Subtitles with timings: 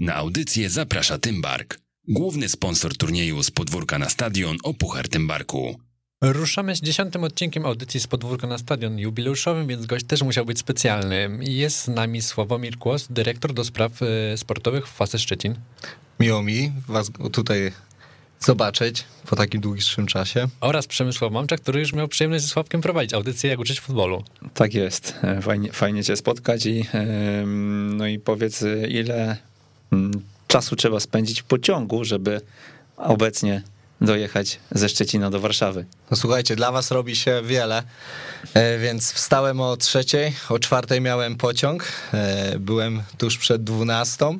[0.00, 5.80] Na audycję zaprasza Tymbark, główny sponsor turnieju z podwórka na stadion o Puchar Tymbarku.
[6.22, 10.58] Ruszamy z dziesiątym odcinkiem audycji z podwórka na stadion jubileuszowym, więc gość też musiał być
[10.58, 11.38] specjalny.
[11.40, 15.54] Jest z nami Sławomir Kłos, dyrektor do spraw e, sportowych w Fasy Szczecin.
[16.20, 17.72] Miło mi was tutaj
[18.38, 20.48] zobaczyć po takim dłuższym czasie.
[20.60, 24.24] Oraz Przemysław Mamczak, który już miał przyjemność ze Sławkiem prowadzić audycję Jak uczyć futbolu.
[24.54, 25.14] Tak jest.
[25.22, 26.84] E, fajnie, fajnie cię spotkać i
[27.96, 29.49] no i powiedz ile mm,
[30.46, 32.40] czasu trzeba spędzić w pociągu, żeby
[32.96, 33.62] obecnie
[34.00, 35.84] dojechać ze Szczecina do Warszawy.
[36.10, 37.82] No słuchajcie, dla was robi się wiele,
[38.54, 41.84] e, więc wstałem o trzeciej, o czwartej miałem pociąg,
[42.14, 44.38] e, byłem tuż przed dwunastą,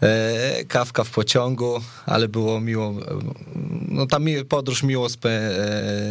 [0.00, 2.94] e, kawka w pociągu, ale było miło,
[3.88, 4.18] no ta
[4.48, 5.50] podróż miło, spę,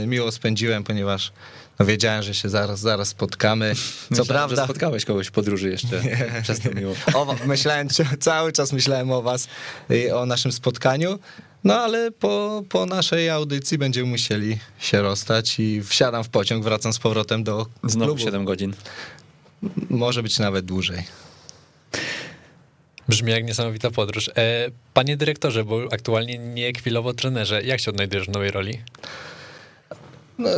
[0.08, 1.32] miło spędziłem, ponieważ
[1.80, 3.76] no wiedziałem, że się zaraz, zaraz spotkamy.
[3.76, 4.56] Co myślałem, prawda.
[4.56, 6.42] Że spotkałeś kogoś w podróży jeszcze Nie.
[6.44, 6.94] przez to miło.
[7.14, 7.88] O, myślałem,
[8.20, 9.48] cały czas myślałem o was
[9.90, 11.20] i o naszym spotkaniu.
[11.64, 16.94] No ale po, po naszej audycji będziemy musieli się rozstać i wsiadam w pociąg, wracam
[16.94, 18.21] z powrotem do Znowu klubu.
[18.21, 18.74] 7 godzin.
[19.90, 21.04] Może być nawet dłużej.
[23.08, 24.27] Brzmi jak niesamowita podróż.
[24.27, 24.32] E,
[24.93, 28.82] panie dyrektorze, bo aktualnie nie chwilowo trenerze, jak się odnajdujesz w nowej roli?
[30.40, 30.49] No,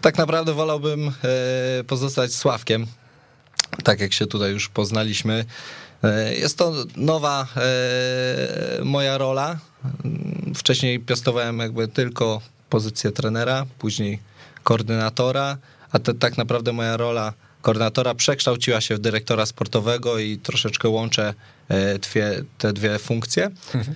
[0.00, 2.86] tak naprawdę wolałbym e, pozostać Sławkiem,
[3.84, 5.44] tak jak się tutaj już poznaliśmy.
[6.02, 9.58] E, jest to nowa e, moja rola.
[10.54, 14.18] Wcześniej piastowałem jakby tylko pozycję trenera, później
[14.62, 15.56] koordynatora,
[15.92, 21.34] a te, tak naprawdę moja rola koordynatora przekształciła się w dyrektora sportowego i troszeczkę łączę
[22.00, 23.50] dwie, te dwie funkcje.
[23.74, 23.94] Mhm.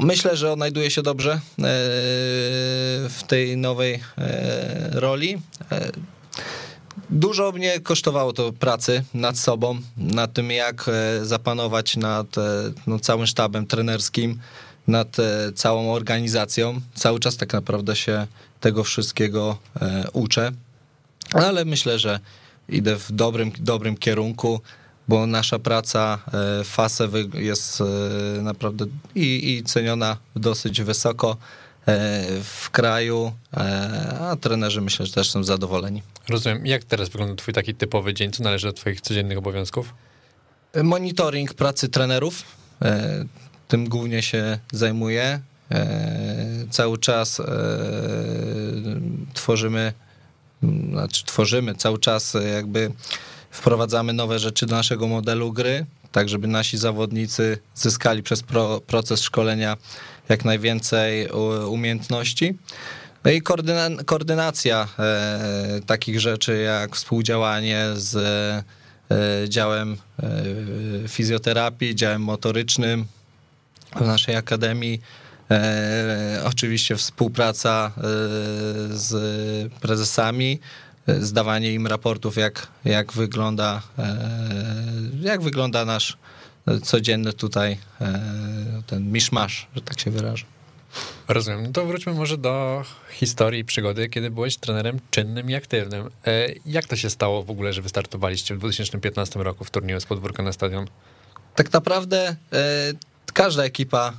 [0.00, 1.40] Myślę, że odnajduję się dobrze
[3.08, 4.00] w tej nowej
[4.92, 5.38] roli.
[7.10, 12.42] Dużo mnie kosztowało to pracy nad sobą, nad tym jak e, zapanować nad e,
[12.86, 14.38] no, całym sztabem trenerskim,
[14.86, 16.80] nad e, całą organizacją.
[16.94, 18.26] Cały czas tak naprawdę się
[18.60, 19.58] tego wszystkiego
[20.12, 20.52] uczę,
[21.32, 22.20] ale myślę, że
[22.68, 24.60] idę w dobrym, dobrym kierunku,
[25.08, 26.18] bo nasza praca
[26.64, 27.82] w FASE jest
[28.42, 28.84] naprawdę
[29.14, 31.36] i, i ceniona dosyć wysoko
[32.42, 33.32] w kraju,
[34.20, 36.02] a trenerzy myślę, że też są zadowoleni.
[36.28, 36.66] Rozumiem.
[36.66, 38.32] Jak teraz wygląda twój taki typowy dzień?
[38.32, 39.94] Co należy do twoich codziennych obowiązków?
[40.82, 42.42] Monitoring pracy trenerów.
[42.82, 43.24] E,
[43.68, 45.40] tym głównie się zajmuję.
[45.70, 47.44] E, cały czas e,
[49.34, 49.92] tworzymy,
[50.90, 52.92] znaczy tworzymy, cały czas jakby
[53.54, 59.22] wprowadzamy nowe rzeczy do naszego modelu gry, tak żeby nasi zawodnicy zyskali przez pro, proces
[59.22, 59.76] szkolenia
[60.28, 61.28] jak najwięcej
[61.68, 62.58] umiejętności.
[63.24, 72.22] No i koordyna koordynacja e, takich rzeczy jak współdziałanie z e, działem e, fizjoterapii, działem
[72.22, 73.04] motorycznym
[73.96, 75.00] w naszej akademii.
[75.50, 78.00] E, oczywiście współpraca e,
[78.90, 80.60] z prezesami,
[81.06, 83.82] zdawanie im raportów, jak, jak, wygląda,
[85.20, 86.16] jak wygląda nasz
[86.82, 87.78] codzienny tutaj
[88.86, 90.44] ten miszmasz, że tak się wyrażę.
[91.28, 91.62] Rozumiem.
[91.62, 96.10] No to wróćmy może do historii przygody, kiedy byłeś trenerem czynnym i aktywnym.
[96.26, 100.06] E, jak to się stało w ogóle, że wystartowaliście w 2015 roku w turnieju z
[100.06, 100.86] podwórka na stadion?
[101.54, 102.92] Tak naprawdę e,
[103.32, 104.12] każda ekipa e,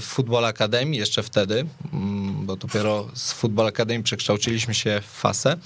[0.00, 5.56] w Futbol Akademii, jeszcze wtedy, mm, bo dopiero z Futbol Akademii przekształciliśmy się w fasę,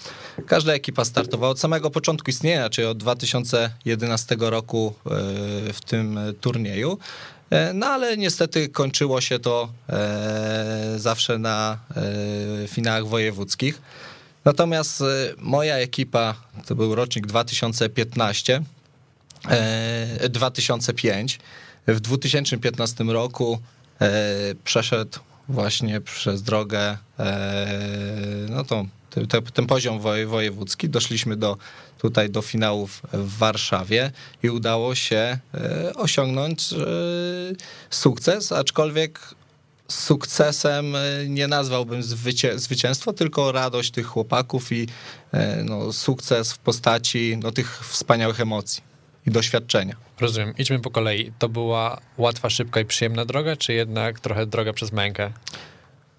[0.47, 4.95] każda ekipa startowała od samego początku istnienia, czyli od 2011 roku
[5.73, 6.99] w tym turnieju.
[7.51, 11.79] E, no ale niestety kończyło się to e, zawsze na
[12.65, 13.83] e, finałach wojewódzkich.
[14.45, 15.03] Natomiast
[15.39, 16.35] moja ekipa,
[16.67, 18.63] to był rocznik 2015,
[20.29, 21.39] 2005.
[21.87, 23.59] W 2015 roku
[24.65, 25.19] przeszedł
[25.49, 26.99] właśnie przez drogę,
[28.51, 28.87] no to
[29.55, 30.89] ten poziom wojewódzki.
[30.89, 31.57] Doszliśmy do,
[31.99, 34.11] tutaj do finałów w Warszawie
[34.43, 36.77] i udało się e, osiągnąć e,
[37.91, 39.21] sukces, aczkolwiek
[39.89, 44.87] sukcesem e, nie nazwałbym zwycię zwycięstwo, tylko radość tych chłopaków i
[45.65, 48.94] no, sukces w postaci no, tych wspaniałych emocji
[49.27, 49.97] i doświadczenia.
[50.21, 50.55] Rozumiem.
[50.59, 51.33] Idźmy po kolei.
[51.39, 55.33] To była łatwa, szybka i przyjemna droga, czy jednak trochę droga przez mękę?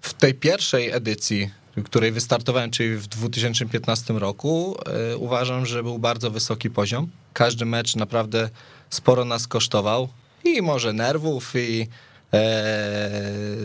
[0.00, 1.50] W tej pierwszej edycji
[1.84, 4.76] której wystartowałem, czyli w 2015 roku,
[5.12, 7.10] e, uważam, że był bardzo wysoki poziom.
[7.32, 8.50] Każdy mecz naprawdę
[8.90, 10.08] sporo nas kosztował
[10.44, 11.88] i może nerwów, i
[12.32, 13.10] e,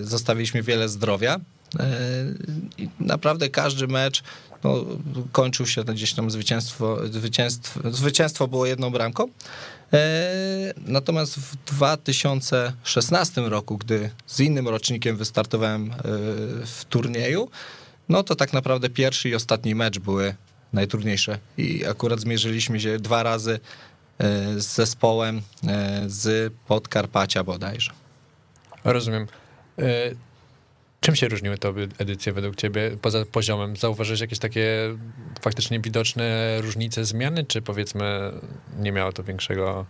[0.01, 1.39] zostawiliśmy wiele zdrowia.
[1.79, 1.85] E,
[2.77, 4.23] I naprawdę każdy mecz
[4.63, 4.85] no,
[5.31, 9.27] kończył się gdzieś tam zwycięstwo, zwycięstwo, zwycięstwo było jedną bramką.
[9.93, 15.95] E, natomiast w 2016 roku, gdy z innym rocznikiem wystartowałem e,
[16.65, 17.49] w turnieju,
[18.09, 20.35] no to tak naprawdę pierwszy i ostatni mecz były
[20.73, 21.39] najtrudniejsze.
[21.57, 23.59] I akurat zmierzyliśmy się dwa razy
[24.57, 25.41] z zespołem
[26.07, 27.91] z Podkarpacia bodajże.
[28.83, 29.27] Rozumiem.
[31.01, 33.77] E, Czym się różniły te edycje według ciebie poza poziomem?
[33.77, 34.95] Zauważyłeś jakieś takie
[35.41, 38.31] faktycznie widoczne różnice, zmiany, czy powiedzmy
[38.79, 39.85] nie miało to większego...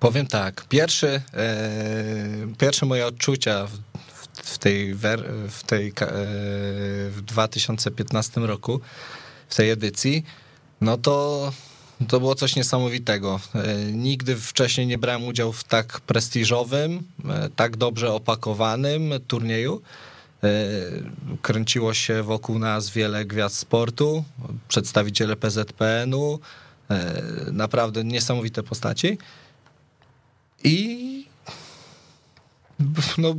[0.00, 1.48] Powiem tak, pierwszy, e,
[2.58, 3.78] pierwsze moje odczucia w,
[4.42, 4.94] w tej,
[5.48, 5.92] w, tej e,
[7.10, 8.80] w 2015 roku,
[9.48, 10.24] w tej edycji,
[10.80, 11.52] no to
[12.08, 13.40] to było coś niesamowitego.
[13.54, 19.82] E, nigdy wcześniej nie brałem udziału w tak prestiżowym, e, tak dobrze opakowanym turnieju.
[20.44, 20.48] E,
[21.42, 24.24] kręciło się wokół nas wiele gwiazd sportu,
[24.68, 26.40] przedstawiciele PZPN-u,
[27.52, 29.18] naprawdę niesamowite postaci.
[30.64, 31.26] I
[33.18, 33.34] no,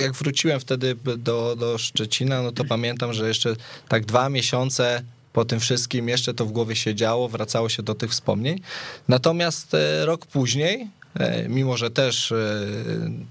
[0.00, 3.56] jak wróciłem wtedy do, do Szczecina, no to pamiętam, że jeszcze
[3.88, 5.02] tak dwa miesiące
[5.32, 8.60] po tym wszystkim jeszcze to w głowie się działo, wracało się do tych wspomnień.
[9.08, 12.36] Natomiast e, rok później, e, mimo że też e,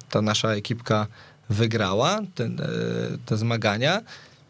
[0.10, 1.08] ta nasza ekipka
[1.54, 2.50] wygrała te,
[3.26, 4.02] te zmagania,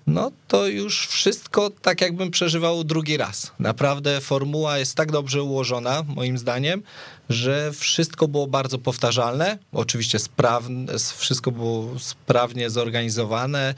[0.07, 3.51] no to już wszystko tak jakbym przeżywał drugi raz.
[3.59, 6.83] Naprawdę formuła jest tak dobrze ułożona, moim zdaniem,
[7.29, 9.57] że wszystko było bardzo powtarzalne.
[9.71, 13.75] Oczywiście sprawne, wszystko było sprawnie zorganizowane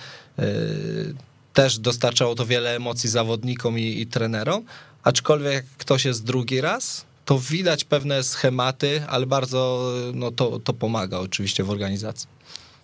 [1.55, 4.65] też dostarczało to wiele emocji zawodnikom i, i trenerom,
[5.03, 10.73] aczkolwiek jak ktoś jest drugi raz, to widać pewne schematy, ale bardzo no, to, to
[10.73, 12.27] pomaga oczywiście w organizacji.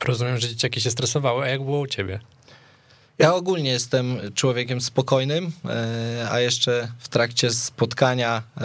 [0.06, 2.20] Rozumiem, że dzieciaki się stresowały, a jak było u ciebie?
[3.18, 8.62] Ja ogólnie jestem człowiekiem spokojnym, e, a jeszcze w trakcie spotkania, e,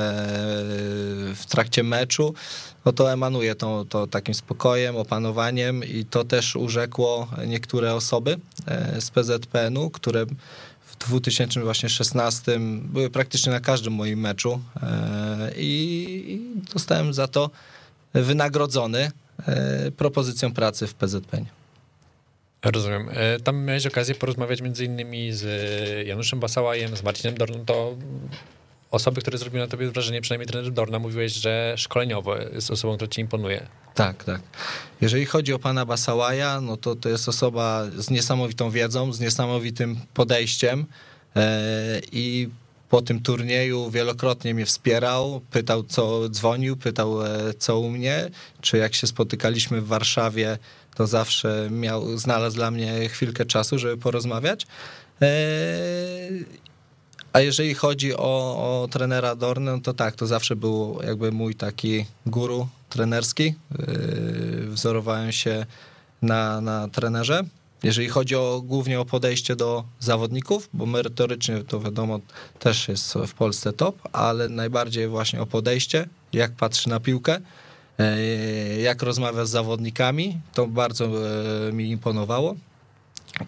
[1.34, 2.34] w trakcie meczu,
[2.84, 8.36] no to emanuje to, to takim spokojem, opanowaniem i to też urzekło niektóre osoby
[8.66, 10.26] e, z PZPN-u, które
[10.86, 14.60] w 2016 były praktycznie na każdym moim meczu
[15.56, 16.40] i
[16.72, 17.50] zostałem za to
[18.14, 19.10] wynagrodzony
[19.96, 21.44] propozycją pracy w PZPN.
[22.64, 23.08] Rozumiem.
[23.12, 25.46] E, tam miałeś okazję porozmawiać między innymi z
[26.06, 27.96] Januszem Basałajem, z Marcinem Dorną, to
[28.90, 33.08] osoby, które zrobiły na tobie wrażenie, przynajmniej trener Dorna, mówiłeś, że szkoleniowo jest osobą, która
[33.08, 33.66] ci imponuje.
[33.94, 34.40] Tak, tak.
[35.00, 39.96] Jeżeli chodzi o pana Basałaja, no to to jest osoba z niesamowitą wiedzą, z niesamowitym
[40.14, 40.87] podejściem
[41.37, 42.49] e, i
[42.88, 48.30] po tym turnieju wielokrotnie mnie wspierał, pytał co dzwonił, pytał e, co u mnie,
[48.60, 50.58] czy jak się spotykaliśmy w Warszawie,
[50.94, 54.66] to zawsze miał, znalazł dla mnie chwilkę czasu, żeby porozmawiać.
[55.22, 55.28] E,
[57.32, 62.06] a jeżeli chodzi o, o trenera Dornę, to tak, to zawsze był jakby mój taki
[62.26, 63.54] guru trenerski.
[63.78, 63.84] E,
[64.66, 65.66] wzorowałem się
[66.22, 67.44] na, na trenerze.
[67.82, 72.20] Jeżeli chodzi o, głównie o podejście do zawodników, bo merytorycznie to wiadomo
[72.58, 77.40] też jest w Polsce top, ale najbardziej właśnie o podejście, jak patrzy na piłkę,
[77.99, 81.05] e, jak rozmawia z zawodnikami, to bardzo
[81.69, 82.56] e, mi imponowało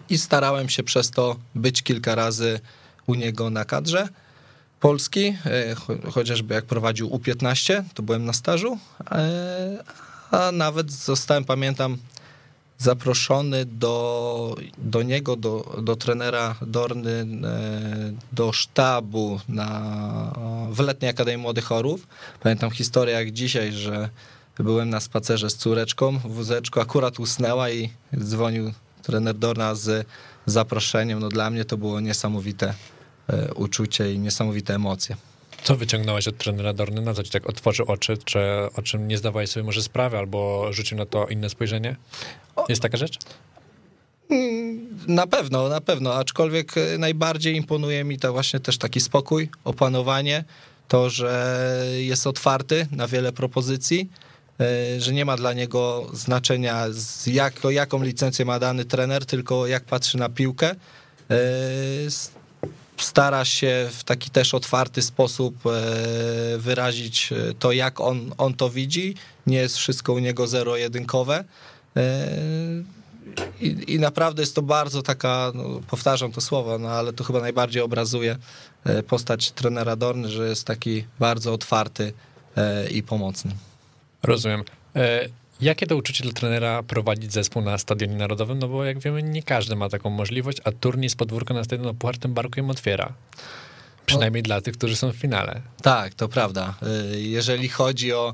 [0.09, 2.59] i starałem się przez to być kilka razy
[3.07, 4.07] u niego na kadrze.
[4.79, 5.75] Polski, e,
[6.11, 8.77] chociażby jak prowadził U15, to byłem na stażu,
[10.31, 11.97] a nawet zostałem, pamiętam,
[12.79, 17.25] zaproszony do, do niego, do, do trenera Dorny, e,
[18.31, 22.07] do sztabu na, w Letniej Akademii Młodych Chorów.
[22.39, 24.09] Pamiętam historię jak dzisiaj, że
[24.59, 30.07] byłem na spacerze z córeczką, w wózeczku akurat usnęła i dzwonił trener Dorna z
[30.45, 31.19] zaproszeniem.
[31.19, 32.73] No dla mnie to było niesamowite
[33.27, 35.15] e, uczucie i niesamowite emocje.
[35.63, 37.01] Co wyciągnąłeś od trenera Dorny?
[37.01, 38.17] Na co ci tak otworzył oczy?
[38.25, 38.39] Czy
[38.75, 41.95] o czym nie zdawałeś sobie może sprawy, albo rzucił na to inne spojrzenie?
[42.69, 43.17] Jest taka rzecz?
[44.29, 49.49] Mm, na pewno, na pewno, aczkolwiek e, najbardziej imponuje mi to właśnie też taki spokój,
[49.63, 50.43] opanowanie,
[50.87, 51.65] to, że
[51.97, 54.09] jest otwarty na wiele propozycji,
[54.59, 56.85] e, że nie ma dla niego znaczenia,
[57.27, 60.69] jak, jaką licencję ma dany trener, tylko jak patrzy na piłkę.
[61.29, 61.35] E,
[63.03, 65.55] stara się w taki też otwarty sposób
[66.57, 69.15] wyrazić to, jak on, on to widzi.
[69.47, 71.43] Nie jest wszystko u niego zero-jedynkowe.
[73.61, 77.39] I, I, naprawdę jest to bardzo taka, no, powtarzam to słowo, no ale to chyba
[77.39, 78.37] najbardziej obrazuje
[78.83, 82.13] e, postać trenera Dorny, że jest taki bardzo otwarty
[82.57, 83.51] e, i pomocny.
[84.23, 84.63] Rozumiem.
[85.61, 88.59] Jakie to uczucie dla trenera prowadzić zespół na Stadionie Narodowym?
[88.59, 91.95] No bo jak wiemy, nie każdy ma taką możliwość, a turniej z podwórka na Stadion
[91.95, 93.13] Puchar tym barkiem otwiera.
[94.05, 95.61] Przynajmniej dla tych, którzy są w finale.
[95.81, 96.73] Tak, to prawda.
[97.11, 98.33] Jeżeli chodzi o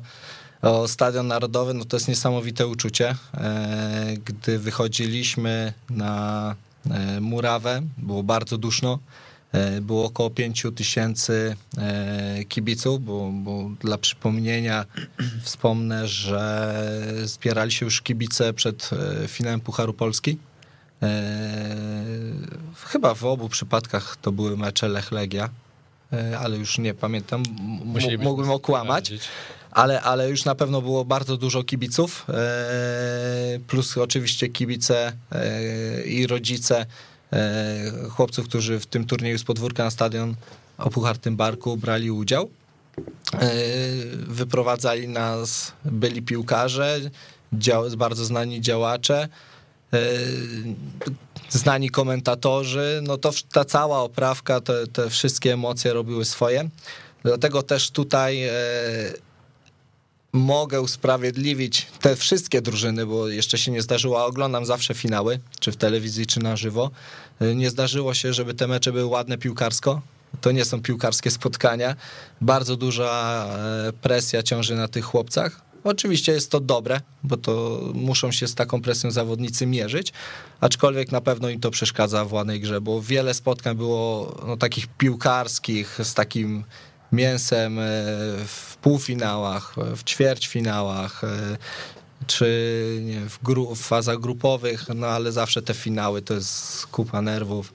[0.66, 3.16] o Stadion Narodowy, no to jest niesamowite uczucie.
[3.34, 6.56] E, gdy wychodziliśmy na
[6.92, 9.00] e, murawę, było bardzo duszno.
[9.56, 11.56] E, było około 5 tysięcy
[12.50, 14.86] kibiców, bo, bo, dla przypomnienia
[15.44, 16.84] wspomnę, że
[17.24, 18.90] zbierali się już kibice przed
[19.28, 20.38] finałem Pucharu Polski.
[22.84, 25.50] Chyba w obu przypadkach to były mecze Lech-Legia,
[26.40, 27.44] ale już nie pamiętam,
[28.20, 29.14] mógłbym okłamać
[29.76, 36.28] ale, ale już na pewno było bardzo dużo kibiców, e, plus oczywiście kibice e, i
[36.28, 36.86] rodzice e,
[38.10, 40.36] chłopców, którzy w tym turnieju z podwórka na stadion
[40.78, 42.50] o Puchartym Barku brali udział.
[44.28, 47.00] Wyprowadzali nas byli piłkarze,
[47.98, 49.28] bardzo znani działacze,
[51.50, 56.70] znani komentatorzy, no to ta cała oprawka, te, te wszystkie emocje robiły swoje.
[57.24, 58.50] Dlatego też tutaj
[60.36, 65.78] mogę usprawiedliwić te wszystkie drużyny, bo jeszcze się nie zdarzyło, oglądam zawsze finały, czy w
[65.78, 66.92] telewizji, czy na żywo.
[67.42, 70.02] Y, nie zdarzyło się, żeby te mecze były ładne piłkarsko.
[70.42, 71.96] To nie są piłkarskie spotkania.
[72.42, 73.46] Bardzo duża
[73.88, 75.62] e, presja ciąży na tych chłopcach.
[75.84, 80.14] Oczywiście jest to dobre, bo to muszą się z taką presją zawodnicy mierzyć,
[80.62, 84.88] aczkolwiek na pewno im to przeszkadza w ładnej grze, bo wiele spotkań było no, takich
[84.88, 86.64] piłkarskich z takim
[87.16, 87.84] mięsem e,
[88.46, 91.58] w półfinałach, w ćwierćfinałach, e,
[92.28, 97.22] czy nie, w, gru, w fazach grupowych, no ale zawsze te finały to jest kupa
[97.22, 97.74] nerwów.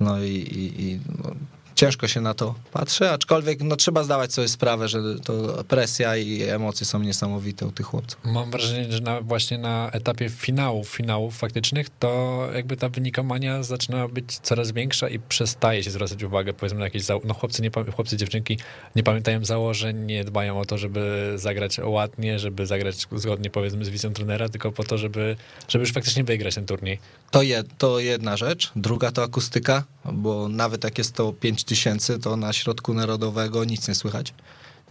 [0.00, 1.30] No i, i, i no,
[1.78, 6.42] ciężko się na to patrzy, aczkolwiek no, trzeba zdawać sobie sprawę, że to presja i
[6.42, 8.20] emocje są niesamowite u tych chłopców.
[8.24, 14.08] Mam wrażenie, że na, właśnie na etapie finałów, finałów faktycznych, to jakby ta wynikomania zaczyna
[14.08, 18.16] być coraz większa i przestaje się zwracać uwagę, powiedzmy, na jakieś, no chłopcy, nie, chłopcy,
[18.16, 18.58] dziewczynki
[18.96, 23.88] nie pamiętają założeń, nie dbają o to, żeby zagrać ładnie, żeby zagrać zgodnie, powiedzmy, z
[23.88, 25.36] wizją trenera, tylko po to, żeby,
[25.68, 26.98] żeby już faktycznie wygrać ten turniej.
[27.30, 28.72] To, je, to jedna rzecz.
[28.76, 33.88] Druga to akustyka, bo nawet jak jest to 5 tysięcy, to na środku narodowego nic
[33.88, 34.34] nie słychać.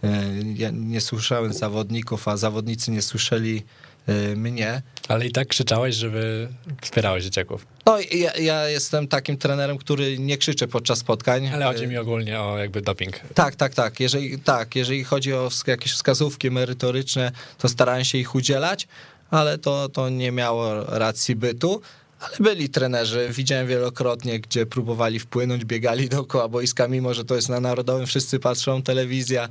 [0.04, 0.22] E,
[0.56, 3.62] ja nie słyszałem zawodników, a zawodnicy nie słyszeli
[4.06, 4.82] e, mnie.
[5.08, 6.48] Ale i tak krzyczałeś, żeby
[6.80, 7.66] wspierałeś dzieciaków.
[7.86, 11.48] No, ja, ja, jestem takim trenerem, który nie krzyczy podczas spotkań.
[11.48, 13.20] Ale chodzi mi ogólnie o jakby doping.
[13.34, 14.00] Tak, tak, tak.
[14.00, 18.88] Jeżeli, tak, jeżeli chodzi o jakieś wskazówki merytoryczne, to starałem się ich udzielać,
[19.30, 21.82] ale to, to nie miało racji bytu.
[22.20, 27.48] Ale byli trenerzy, widziałem wielokrotnie, gdzie próbowali wpłynąć, biegali dookoła boiska, mimo że to jest
[27.48, 29.48] na Narodowym, wszyscy patrzą, telewizja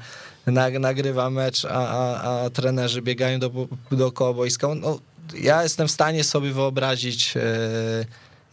[0.79, 3.51] nagrywa mecz, a, a, a trenerzy biegają do,
[3.91, 4.67] dookoła boiska.
[4.75, 4.99] No,
[5.39, 7.41] ja jestem w stanie sobie wyobrazić, e,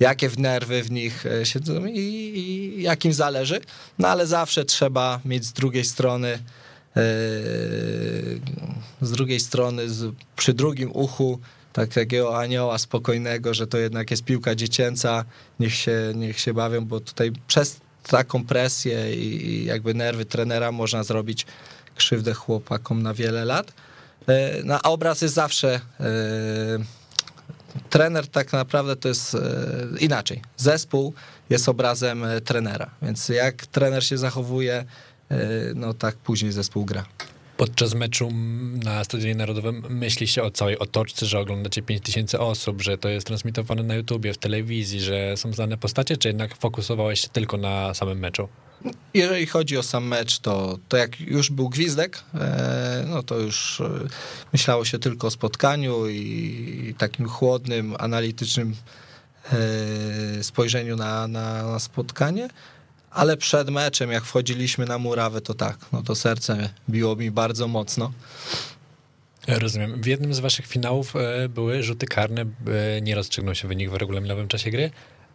[0.00, 3.60] jakie w nerwy w nich e, siedzą i, i jakim zależy,
[3.98, 7.02] no ale zawsze trzeba mieć z drugiej strony e,
[9.02, 11.40] z drugiej strony, z, przy drugim uchu
[11.74, 15.24] tak, takiego anioła spokojnego, że to jednak jest piłka dziecięca,
[15.60, 20.72] niech się, niech się bawią, bo tutaj przez taką presję i, i jakby nerwy trenera
[20.72, 21.46] można zrobić
[21.94, 23.72] krzywdę chłopakom na wiele lat.
[24.28, 25.80] E, no, a obraz jest zawsze.
[26.00, 26.08] E,
[27.90, 29.38] trener tak naprawdę to jest e,
[30.00, 30.42] inaczej.
[30.56, 31.14] Zespół
[31.50, 34.84] jest obrazem trenera, więc jak trener się zachowuje,
[35.74, 37.04] no tak później zespół gra
[37.56, 38.28] podczas meczu
[38.84, 43.26] na Stadionie Narodowym myśli się o całej otoczce, że oglądacie 5000 osób, że to jest
[43.26, 47.94] transmitowane na YouTubie, w telewizji, że są znane postacie, czy jednak fokusowałeś się tylko na
[47.94, 48.48] samym meczu?
[49.14, 53.80] Jeżeli chodzi o sam mecz, to, to jak już był gwizdek, e, no to już
[53.80, 53.90] e,
[54.52, 58.74] myślało się tylko o spotkaniu i takim chłodnym, analitycznym
[59.52, 62.48] e, spojrzeniu na, na, na spotkanie
[63.14, 67.68] ale przed meczem, jak wchodziliśmy na murawę, to tak, no to serce biło mi bardzo
[67.68, 68.12] mocno.
[69.48, 70.02] Rozumiem.
[70.02, 73.94] W jednym z waszych finałów e, były rzuty karne, e, nie rozstrzygnął się wynik w
[73.94, 74.90] regulaminowym czasie gry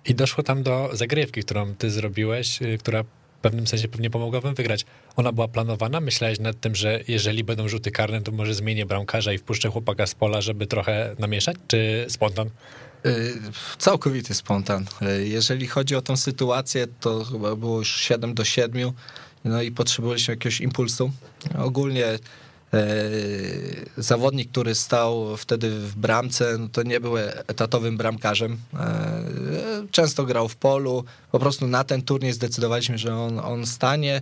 [0.05, 4.41] i doszło tam do zagrywki, którą ty zrobiłeś, e, która w pewnym sensie pewnie pomogła
[4.41, 4.86] wam wygrać.
[5.15, 6.01] Ona była planowana?
[6.01, 10.07] Myślałeś nad tym, że jeżeli będą rzuty karne, to może zmienię bramkarza i wpuszczę chłopaka
[10.07, 12.50] z pola, żeby trochę namieszać, czy spontan?
[13.06, 13.41] Y,
[13.77, 14.86] całkowity spontan.
[15.01, 18.91] Y, jeżeli chodzi o tą sytuację, to chyba było już 7 do 7,
[19.44, 21.12] no i potrzebowaliśmy jakiegoś impulsu.
[21.58, 22.06] Ogólnie
[22.74, 28.58] y, zawodnik, który stał wtedy w bramce, no to nie był etatowym bramkarzem.
[29.91, 31.03] Często grał w polu.
[31.32, 34.22] Po prostu na ten turniej zdecydowaliśmy, że on, on stanie.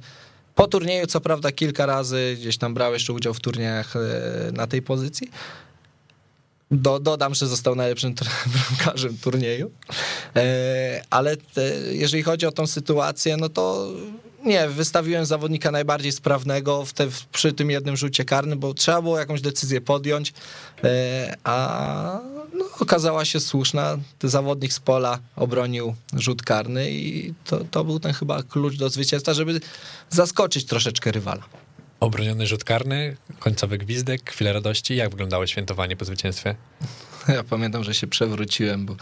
[0.56, 3.94] Po turnieju, co prawda, kilka razy gdzieś tam brał jeszcze udział w turniejach
[4.54, 5.32] na tej pozycji,
[6.72, 8.16] do, dodam, że został najlepszym
[8.54, 9.72] bramkarzem turnieju.
[10.36, 13.92] E, ale te, jeżeli chodzi o tą sytuację, no to
[14.46, 19.20] nie, wystawiłem zawodnika najbardziej sprawnego w te, przy tym jednym rzucie karnym, bo trzeba było
[19.20, 20.34] jakąś decyzję podjąć,
[20.84, 22.20] e, a
[22.54, 23.98] no, okazała się słuszna.
[24.24, 29.34] Zawodnik z pola obronił rzut karny i to, to był ten chyba klucz do zwycięstwa,
[29.34, 29.62] żeby
[30.10, 31.44] zaskoczyć troszeczkę rywala.
[32.00, 34.96] Obroniony rzut karny, końcowy gwizdek, chwilę radości.
[34.96, 36.56] Jak wyglądało świętowanie po zwycięstwie?
[37.27, 38.96] Ja pamiętam, że się przewróciłem, bo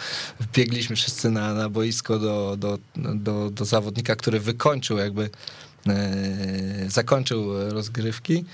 [0.53, 5.29] biegliśmy wszyscy na, na boisko do, do, do, do zawodnika, który wykończył jakby,
[5.87, 8.45] e, zakończył rozgrywki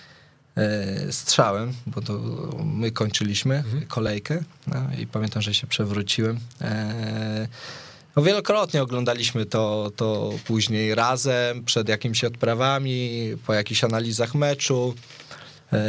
[0.55, 2.19] e, strzałem, bo to
[2.65, 3.85] my kończyliśmy mhm.
[3.87, 6.39] kolejkę no, i pamiętam, że się przewróciłem.
[6.61, 7.47] E,
[8.15, 14.95] no wielokrotnie oglądaliśmy to, to później razem, przed jakimiś odprawami, po jakichś analizach meczu.
[15.73, 15.79] E,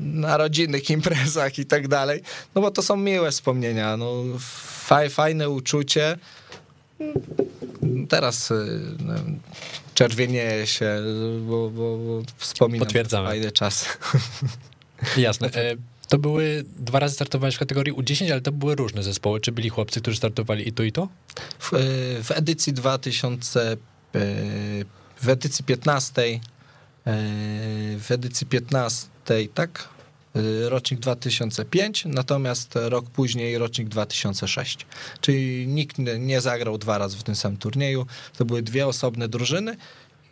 [0.00, 2.22] na rodzinnych imprezach i tak dalej,
[2.54, 4.14] no bo to są miłe wspomnienia, no
[4.84, 6.18] faj, fajne uczucie.
[8.08, 8.54] Teraz e,
[9.04, 9.14] no,
[9.94, 10.96] czerwienieje się,
[11.40, 13.28] bo, bo, bo wspominam Potwierdzamy.
[13.28, 13.86] fajny czas.
[15.16, 15.50] Jasne.
[16.08, 19.40] E, to były, dwa razy startowałeś w kategorii U10, ale to były różne zespoły.
[19.40, 21.08] Czy byli chłopcy, którzy startowali i to i to?
[21.58, 21.70] W,
[22.24, 23.76] w edycji 2000,
[25.22, 26.40] w edycji 15
[28.00, 29.08] w edycji 15,
[29.54, 29.88] tak?
[30.68, 34.86] Rocznik 2005, natomiast rok później rocznik 2006.
[35.20, 38.06] Czyli nikt nie zagrał dwa razy w tym samym turnieju.
[38.38, 39.76] To były dwie osobne drużyny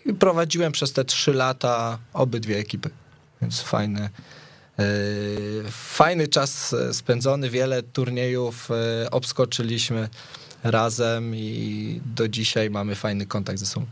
[0.07, 2.91] i prowadziłem przez te trzy lata obydwie ekipy.
[3.43, 4.11] Więc fajne.
[5.71, 10.09] Fajny czas spędzony, wiele turniejów e, obskoczyliśmy
[10.65, 13.87] razem i do dzisiaj mamy fajny kontakt ze sobą.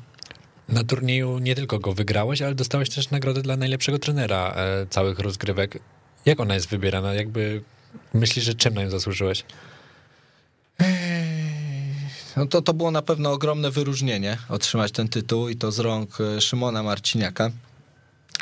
[0.69, 5.19] Na turnieju nie tylko go wygrałeś, ale dostałeś też nagrodę dla najlepszego trenera e, całych
[5.19, 5.79] rozgrywek.
[6.27, 7.15] Jak ona jest wybierana?
[7.15, 7.63] Jakby
[8.15, 9.45] myślisz, że czym na nią zasłużyłeś?
[12.37, 16.19] No to, to było na pewno ogromne wyróżnienie otrzymać ten tytuł i to z rąk
[16.21, 17.51] e, Szymona Marciniaka.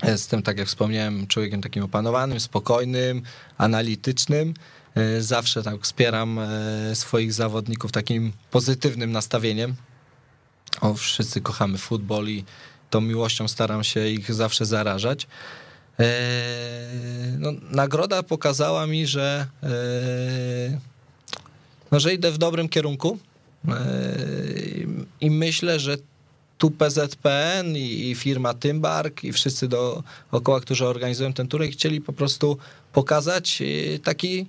[0.02, 3.22] Jestem, tak jak wspomniałem, człowiekiem takim opanowanym, spokojnym,
[3.58, 4.54] analitycznym.
[4.94, 6.40] E, zawsze tak wspieram
[6.94, 9.74] swoich zawodników takim pozytywnym nastawieniem,
[10.80, 12.44] o, wszyscy kochamy futbol i
[12.90, 15.26] tą miłością staram się ich zawsze zarażać.
[16.00, 19.68] E, no, nagroda pokazała mi, że, e,
[21.90, 23.18] no, że idę w dobrym kierunku
[23.68, 23.72] e,
[25.20, 25.96] i myślę, że
[26.62, 32.58] tu PZPN i, firma Tymbark i wszyscy dookoła, którzy organizują ten turniej, chcieli po prostu
[32.92, 33.62] pokazać
[34.04, 34.46] taki,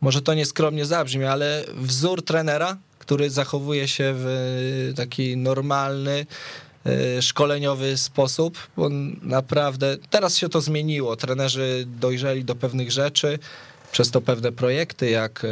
[0.00, 6.26] może to nieskromnie zabrzmi, ale wzór trenera, który zachowuje się w taki normalny,
[6.86, 8.88] e, szkoleniowy sposób, bo
[9.22, 11.16] naprawdę teraz się to zmieniło.
[11.16, 13.38] Trenerzy dojrzeli do pewnych rzeczy,
[13.92, 15.46] przez to pewne projekty, jak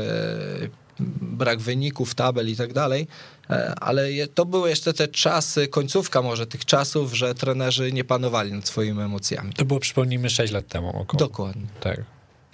[1.20, 3.06] brak wyników, tabel i tak dalej,
[3.50, 8.52] e, ale to były jeszcze te czasy, końcówka może tych czasów, że trenerzy nie panowali
[8.52, 9.52] nad swoimi emocjami.
[9.52, 11.18] To było, przypomnijmy, 6 lat temu około.
[11.18, 11.66] Dokładnie.
[11.80, 12.04] Tak.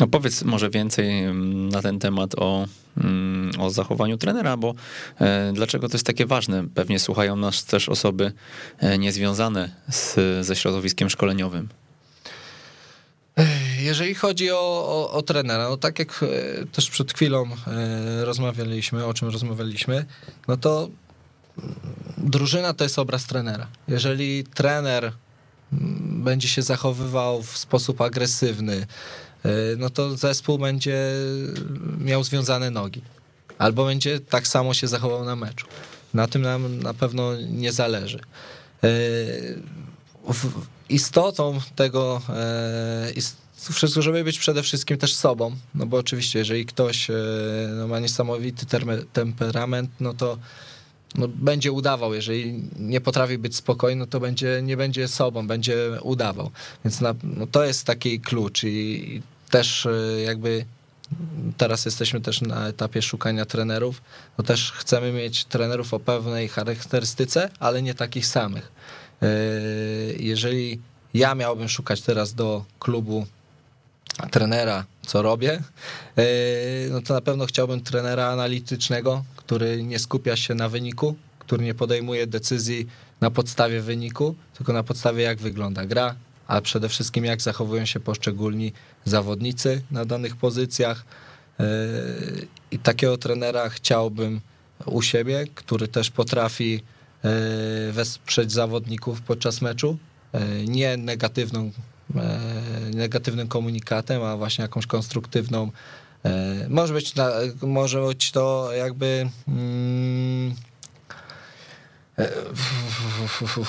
[0.01, 4.75] No powiedz może więcej mm, na ten temat o, mm, o zachowaniu trenera, bo
[5.21, 6.65] e, dlaczego to jest takie ważne?
[6.75, 8.33] Pewnie słuchają nas też osoby
[8.79, 11.69] e, niezwiązane z, ze środowiskiem szkoleniowym.
[13.85, 17.49] Jeżeli chodzi o, o, o, trenera, no tak jak e, też przed chwilą
[18.23, 20.07] rozmawialiśmy, o czym rozmawialiśmy,
[20.49, 20.89] no to
[22.19, 23.67] drużyna to jest obraz trenera.
[23.89, 25.13] Jeżeli trener
[26.03, 28.87] będzie się zachowywał w sposób agresywny,
[29.45, 31.11] E, no to zespół będzie
[31.99, 33.03] miał związane nogi.
[33.59, 35.67] Albo będzie tak samo się zachował na meczu.
[36.15, 38.21] Na tym nam na pewno nie zależy.
[38.85, 38.89] E,
[40.89, 43.11] istotą tego e,
[43.57, 47.09] wszystko, żeby być przede wszystkim też sobą, no bo oczywiście, jeżeli ktoś
[47.77, 48.67] no, ma niesamowity
[49.13, 50.39] temperament, no to
[51.15, 52.15] no, będzie udawał.
[52.15, 56.51] Jeżeli nie potrafi być spokojny, no to będzie, nie będzie sobą, będzie udawał.
[56.85, 60.65] Więc na, no, to jest taki klucz i, też e, jakby
[61.57, 64.03] teraz jesteśmy też na etapie szukania trenerów,
[64.39, 68.73] no też chcemy mieć trenerów o pewnej charakterystyce, ale nie takich samych.
[69.23, 69.29] E,
[70.19, 70.81] jeżeli
[71.15, 73.27] ja miałbym szukać teraz do klubu
[74.31, 75.63] trenera, co robię,
[76.19, 76.25] e,
[76.91, 81.75] no to na pewno chciałbym trenera analitycznego, który nie skupia się na wyniku, który nie
[81.75, 82.87] podejmuje decyzji
[83.21, 86.15] na podstawie wyniku, tylko na podstawie jak wygląda gra,
[86.47, 88.73] a przede wszystkim jak zachowują się poszczególni
[89.05, 91.05] zawodnicy na danych pozycjach.
[91.61, 91.65] E,
[92.71, 94.41] I takiego trenera chciałbym
[94.87, 96.83] u siebie, który też potrafi
[97.25, 99.99] e, wesprzeć zawodników podczas meczu,
[100.67, 101.71] nie negatywną,
[102.95, 105.71] negatywnym komunikatem, a właśnie jakąś konstruktywną.
[106.69, 107.13] Może być,
[107.63, 109.29] może być to jakby.
[109.49, 110.55] Mm,
[112.19, 112.31] e,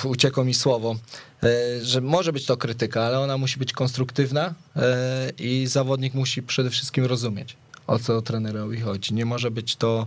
[0.04, 0.96] uciekło mi słowo,
[1.42, 1.48] e,
[1.84, 6.70] że może być to krytyka, ale ona musi być konstruktywna e, i zawodnik musi przede
[6.70, 9.14] wszystkim rozumieć, o co trenerowi chodzi.
[9.14, 10.06] Nie może być to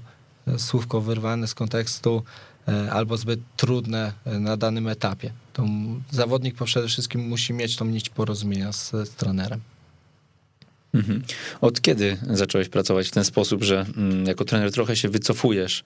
[0.58, 2.24] słówko wyrwane z kontekstu
[2.92, 5.32] albo zbyt trudne na danym etapie.
[5.54, 5.66] To
[6.12, 9.62] zawodnik przede wszystkim musi mieć tą nić porozumienia z, z trenerem.
[10.94, 11.22] Mhm.
[11.62, 15.84] Od kiedy zacząłeś pracować w ten sposób, że mm, jako trener trochę się wycofujesz,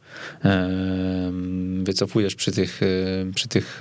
[1.84, 2.82] wycofujesz przy tych,
[3.36, 3.80] przy tych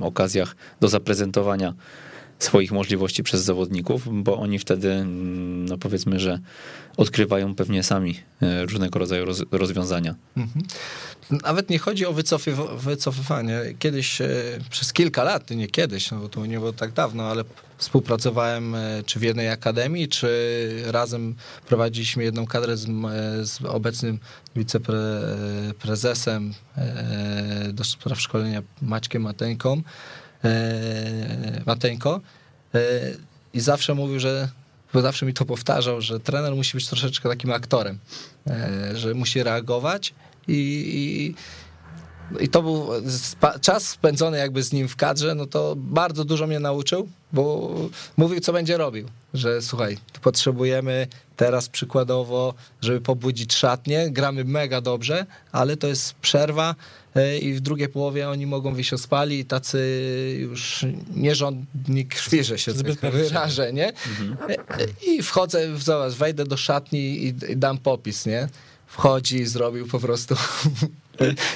[0.00, 1.74] okazjach do zaprezentowania
[2.38, 6.38] swoich możliwości przez zawodników, bo oni wtedy, mm, no powiedzmy, że
[6.96, 10.14] odkrywają pewnie sami e, różnego rodzaju rozwiązania.
[10.36, 10.64] Mhm.
[11.30, 12.12] Nawet nie chodzi o
[12.76, 13.60] wycofywanie.
[13.78, 14.28] Kiedyś, e,
[14.70, 17.44] przez kilka lat, nie kiedyś, no bo to nie było tak dawno, ale
[17.78, 21.34] współpracowałem e, czy w jednej akademii, czy razem
[21.66, 22.86] prowadziliśmy jedną kadrę z,
[23.48, 24.18] z obecnym
[24.56, 26.54] wiceprezesem
[27.72, 29.82] do spraw szkolenia Maćkiem Mateńką.
[31.66, 32.20] Mateńko
[33.54, 34.48] i zawsze mówił, że
[34.94, 37.98] bo zawsze mi to powtarzał, że trener musi być troszeczkę takim aktorem,
[38.46, 40.14] e, że musi reagować
[40.48, 40.54] i,
[40.94, 41.34] i
[42.40, 42.88] i to był
[43.60, 47.74] czas spędzony jakby z nim w kadrze, no to bardzo dużo mnie nauczył, bo
[48.16, 49.08] mówił, co będzie robił.
[49.34, 56.70] Że słuchaj, potrzebujemy teraz przykładowo, żeby pobudzić szatnię, gramy mega dobrze, ale to jest przerwa
[56.70, 56.74] e,
[57.40, 59.78] i w drugiej połowie oni mogą wyjść ospali i tacy
[60.40, 63.88] już nierządni krwi, że się tak wyrażę, nie?
[63.88, 64.36] Mhm.
[64.48, 64.56] E,
[65.06, 68.48] I wchodzę, zobacz, wejdę do szatni i, i dam popis, nie?
[68.86, 70.34] Wchodzi i zrobił po prostu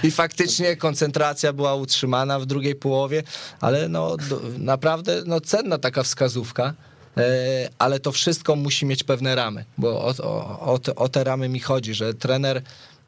[0.04, 3.22] I faktycznie koncentracja była utrzymana w drugiej połowie,
[3.60, 4.16] ale no
[4.58, 6.74] naprawdę no, cenna taka wskazówka
[7.16, 11.60] e, ale to wszystko musi mieć pewne ramy, bo o, o, o, te, ramy mi
[11.60, 12.62] chodzi, że trener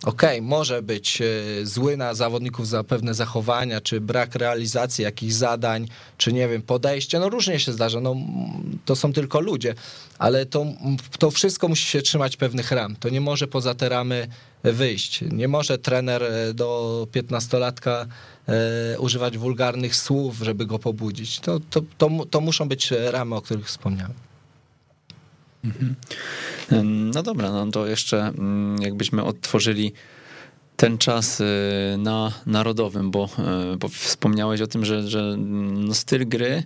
[0.04, 1.26] okej, okay, może być e,
[1.66, 7.18] zły na zawodników za pewne zachowania, czy brak realizacji jakichś zadań, czy nie wiem, podejście,
[7.18, 8.16] no różnie się zdarza, no
[8.84, 9.74] to są tylko ludzie,
[10.18, 10.66] ale to,
[11.18, 14.28] to wszystko musi się trzymać pewnych ram, to nie może poza te ramy
[14.62, 15.24] wyjść.
[15.32, 18.06] Nie może trener e, do 15-latka
[18.48, 21.40] e, używać wulgarnych słów, żeby go pobudzić.
[21.40, 24.29] To, to, to, to muszą być ramy, o których wspomniałem.
[25.64, 25.94] Mhm.
[27.12, 29.92] No dobra, no to jeszcze mm, jakbyśmy odtworzyli
[30.80, 31.44] ten czas y,
[31.98, 33.28] na narodowym, bo,
[33.74, 36.62] y, bo wspomniałeś o tym, że, że no styl gry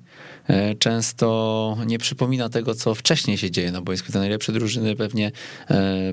[0.50, 4.12] y, często nie przypomina tego, co wcześniej się dzieje na boisku.
[4.12, 5.32] Te najlepsze drużyny pewnie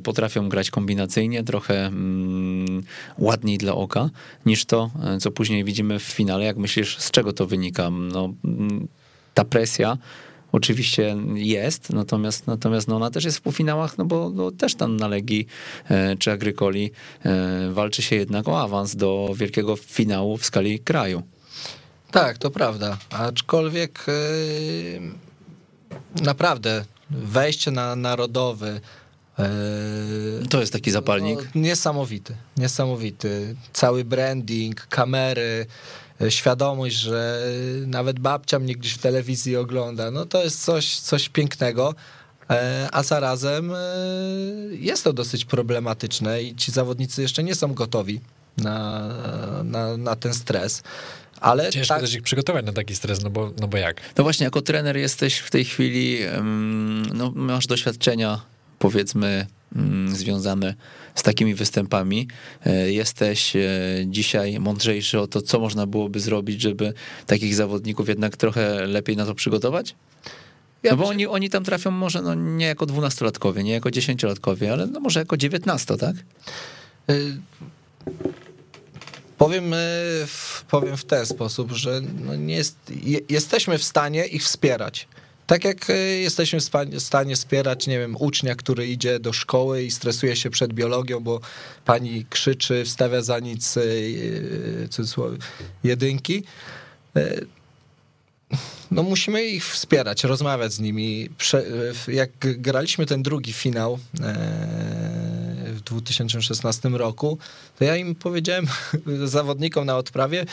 [0.03, 2.83] potrafią grać kombinacyjnie, trochę mm,
[3.17, 4.09] ładniej dla oka,
[4.45, 6.45] niż to, co później widzimy w finale.
[6.45, 7.89] Jak myślisz, z czego to wynika?
[7.89, 8.87] No, mm,
[9.33, 9.97] ta presja
[10.51, 14.97] oczywiście jest, natomiast, natomiast no ona też jest w półfinałach, no bo no też tam
[14.97, 15.47] na Legii
[15.89, 16.91] e, czy Agrykoli
[17.25, 21.23] e, walczy się jednak o awans do wielkiego finału w skali kraju.
[22.11, 24.11] Tak, to prawda, aczkolwiek e,
[26.23, 28.81] naprawdę wejście na narodowy
[30.49, 31.39] to jest taki zapalnik.
[31.55, 33.55] No, niesamowity, niesamowity.
[33.73, 35.65] Cały branding, kamery,
[36.29, 37.47] świadomość, że
[37.87, 41.95] nawet babcia mnie gdzieś w telewizji ogląda, no to jest coś, coś pięknego.
[42.49, 43.77] E, a zarazem e,
[44.71, 48.21] jest to dosyć problematyczne i ci zawodnicy jeszcze nie są gotowi
[48.57, 49.07] na,
[49.63, 50.83] na, na ten stres.
[51.41, 52.01] Ale Ciężko tak...
[52.01, 54.01] też ich przygotować na taki stres, no bo, no bo jak?
[54.17, 56.19] No właśnie, jako trener jesteś w tej chwili,
[57.13, 58.41] no masz doświadczenia
[58.79, 59.47] powiedzmy
[60.07, 60.75] związane
[61.15, 62.27] z takimi występami.
[62.65, 63.61] E, jesteś e,
[64.05, 66.93] dzisiaj mądrzejszy o to, co można byłoby zrobić, żeby
[67.25, 69.95] takich zawodników jednak trochę lepiej na to przygotować?
[70.83, 74.87] No bo oni, oni tam trafią może no, nie jako dwunastolatkowie, nie jako dziesięciolatkowie, ale
[74.87, 76.15] no może jako dziewiętnasto, tak?
[77.09, 77.37] Y
[79.41, 79.75] Powiem,
[80.69, 82.77] powiem w ten sposób, że no nie jest,
[83.29, 85.07] jesteśmy w stanie ich wspierać.
[85.51, 89.91] Tak jak e, jesteśmy w stanie wspierać, nie wiem, ucznia, który idzie do szkoły i
[89.91, 91.39] stresuje się przed biologią, bo
[91.85, 93.81] pani krzyczy, wstawia za nic e,
[94.89, 95.37] cudzysłowie,
[95.83, 96.43] jedynki.
[97.15, 97.41] E,
[98.91, 101.29] no musimy ich wspierać, rozmawiać z nimi.
[102.07, 103.99] Jak graliśmy ten drugi finał
[105.65, 107.37] w 2016 roku,
[107.79, 108.67] to ja im powiedziałem
[109.25, 110.45] zawodnikom na odprawie,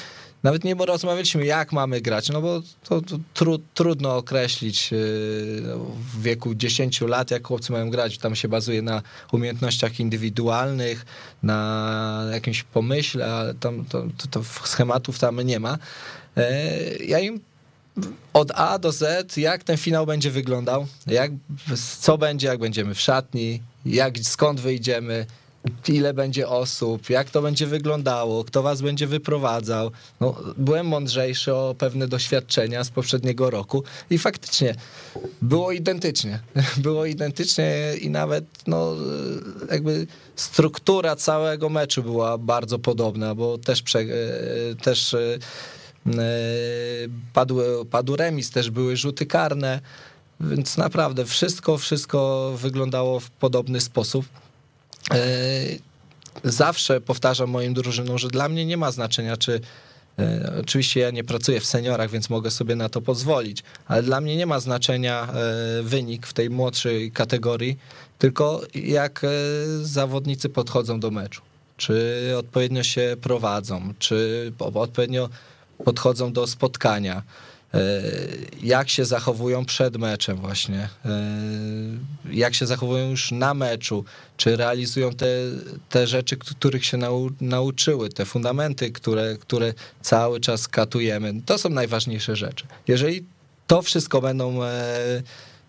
[0.42, 6.22] nawet nie rozmawialiśmy, jak mamy grać, no bo to, to tru, trudno określić yy, w
[6.22, 8.18] wieku 10 lat, jak chłopcy mają grać.
[8.18, 11.06] Tam się bazuje na umiejętnościach indywidualnych,
[11.42, 15.78] na jakimś pomyśle, ale tam to, to, to schematów tam nie ma.
[16.36, 16.44] Yy,
[17.06, 17.40] ja im
[18.32, 21.30] od A do Z, jak ten finał będzie wyglądał, jak,
[21.98, 25.26] co będzie, jak będziemy w szatni, jak, skąd wyjdziemy,
[25.88, 29.90] ile będzie osób, jak to będzie wyglądało, kto was będzie wyprowadzał.
[30.20, 34.74] No, byłem mądrzejszy o pewne doświadczenia z poprzedniego roku i faktycznie
[35.42, 36.40] było identycznie.
[36.76, 38.94] Było identycznie i nawet no,
[39.70, 44.04] jakby struktura całego meczu była bardzo podobna, bo też, prze,
[44.82, 45.16] też
[47.32, 49.80] padł, padł remis, też były rzuty karne,
[50.40, 54.26] więc naprawdę wszystko, wszystko wyglądało w podobny sposób.
[55.14, 55.20] E,
[56.44, 59.60] zawsze powtarzam moim drużynom, że dla mnie nie ma znaczenia, czy
[60.18, 64.20] e, Oczywiście ja nie pracuję w seniorach, więc mogę sobie na to pozwolić, ale dla
[64.20, 67.78] mnie nie ma znaczenia e, wynik w tej młodszej kategorii,
[68.18, 69.26] tylko jak
[69.82, 71.42] zawodnicy podchodzą do meczu.
[71.76, 75.28] Czy odpowiednio się prowadzą, czy odpowiednio
[75.84, 77.22] podchodzą do spotkania.
[77.74, 78.02] E,
[78.62, 81.08] jak się zachowują przed meczem właśnie, e,
[82.30, 84.04] jak się zachowują już na meczu,
[84.36, 85.26] czy realizują te,
[85.88, 91.34] te rzeczy, których się nau, nauczyły, te fundamenty, które, które cały czas katujemy.
[91.46, 92.66] To są najważniejsze rzeczy.
[92.88, 93.24] Jeżeli
[93.66, 95.22] to wszystko będą e,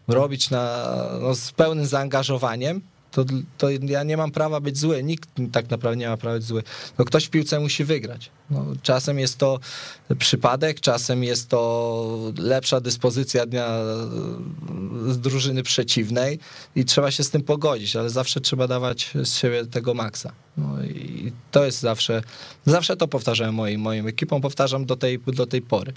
[0.08, 3.26] robić na, no, z pełnym zaangażowaniem, to,
[3.58, 6.64] to ja nie mam prawa być zły, nikt tak naprawdę nie ma prawa być zły.
[6.98, 8.32] No ktoś w piłce musi wygrać.
[8.50, 9.60] No, czasem jest to
[10.20, 13.68] przypadek, czasem jest to lepsza dyspozycja dnia
[15.08, 16.40] z drużyny przeciwnej
[16.76, 20.32] i trzeba się z tym pogodzić, ale zawsze trzeba dawać z siebie tego maksa.
[20.58, 22.22] No i to jest zawsze,
[22.66, 25.94] zawsze to powtarzałem moim, moim ekipom, powtarzam do tej, do tej pory.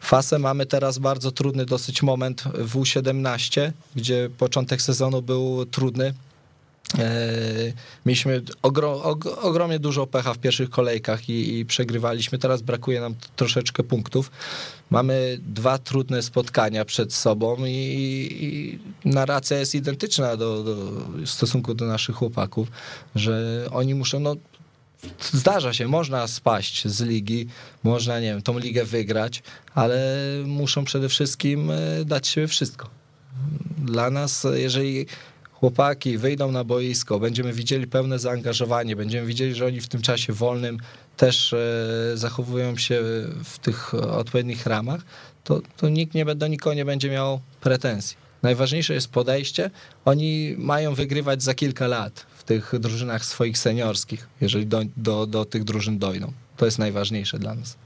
[0.00, 6.14] Fasę mamy teraz bardzo trudny dosyć moment w U17, gdzie początek sezonu był trudny
[8.06, 9.00] mieliśmy ogrom,
[9.42, 12.38] ogromnie dużo pecha w pierwszych kolejkach i, i, przegrywaliśmy.
[12.38, 14.30] Teraz brakuje nam troszeczkę punktów.
[14.90, 20.74] Mamy dwa trudne spotkania przed sobą i, i narracja jest identyczna do, do,
[21.26, 22.68] w stosunku do naszych chłopaków,
[23.14, 24.36] że oni muszą, no
[25.32, 27.46] zdarza się, można spaść z ligi,
[27.82, 29.42] można, nie wiem, tą ligę wygrać,
[29.74, 32.90] ale muszą przede wszystkim e, dać siebie wszystko.
[33.78, 35.06] Dla nas, jeżeli
[35.64, 40.32] chłopaki wyjdą na boisko, będziemy widzieli pełne zaangażowanie, będziemy widzieli, że oni w tym czasie
[40.32, 40.78] wolnym
[41.16, 41.56] też e,
[42.14, 43.02] zachowują się
[43.44, 45.00] w tych odpowiednich ramach,
[45.44, 48.16] to, to nikt nie, do nikogo nie będzie miał pretensji.
[48.42, 49.70] Najważniejsze jest podejście.
[50.04, 55.44] Oni mają wygrywać za kilka lat w tych drużynach swoich seniorskich, jeżeli do, do, do
[55.44, 56.32] tych drużyn dojdą.
[56.56, 57.76] To jest najważniejsze dla nas.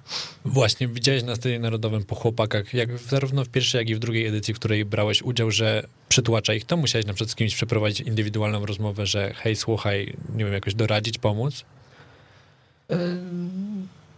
[0.44, 4.26] Właśnie, widziałeś na Stadionie Narodowym po chłopakach, jak zarówno w pierwszej, jak i w drugiej
[4.26, 6.76] edycji, w której brałeś udział, że przytłacza ich to?
[6.76, 11.18] Musiałeś na przykład z kimś przeprowadzić indywidualną rozmowę, że hej, słuchaj, nie wiem, jakoś doradzić,
[11.18, 11.64] pomóc?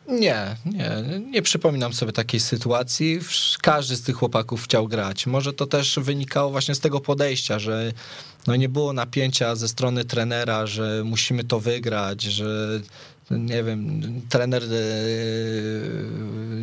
[0.09, 0.91] Nie, nie,
[1.31, 3.21] nie przypominam sobie takiej sytuacji.
[3.63, 5.27] Każdy z tych chłopaków chciał grać.
[5.27, 7.93] Może to też wynikało właśnie z tego podejścia, że
[8.47, 12.81] no nie było napięcia ze strony trenera, że musimy to wygrać, że
[13.31, 14.67] nie wiem, trener e,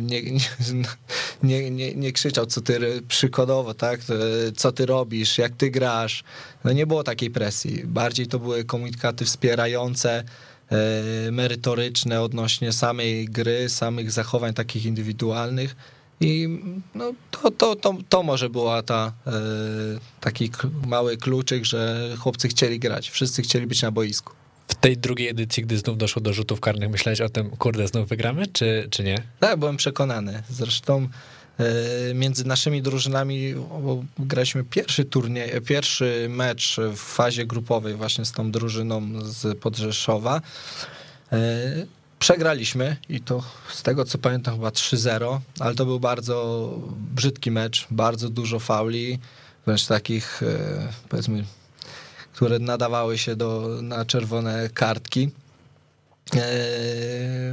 [0.02, 0.22] nie,
[1.42, 4.00] nie, nie, nie krzyczał, co ty przykładowo, tak,
[4.56, 6.24] co ty robisz, jak ty grasz.
[6.64, 7.82] No nie było takiej presji.
[7.84, 10.24] Bardziej to były komunikaty wspierające,
[10.70, 15.76] e, merytoryczne odnośnie samej gry, samych zachowań takich indywidualnych.
[16.20, 16.48] I
[16.94, 19.32] no, to, to, to, to może była ta e,
[20.20, 20.50] taki
[20.86, 24.32] mały kluczyk, że chłopcy chcieli grać, wszyscy chcieli być na boisku
[24.68, 28.08] w tej drugiej edycji, gdy znów doszło do rzutów karnych, myślałeś o tym, kurde, znów
[28.08, 29.22] wygramy, czy, czy nie?
[29.40, 30.42] Tak, byłem przekonany.
[30.50, 31.08] Zresztą
[31.58, 33.54] e, między naszymi drużynami
[34.18, 40.40] graliśmy pierwszy turniej, pierwszy mecz w fazie grupowej właśnie z tą drużyną z Podrzeszowa.
[41.32, 41.38] E,
[42.18, 46.68] przegraliśmy i to z tego co pamiętam chyba 3-0, ale to był bardzo
[47.14, 49.18] brzydki mecz, bardzo dużo fauli,
[49.66, 51.44] wręcz takich e, powiedzmy
[52.38, 55.30] które nadawały się do, na czerwone kartki.
[56.36, 56.40] E,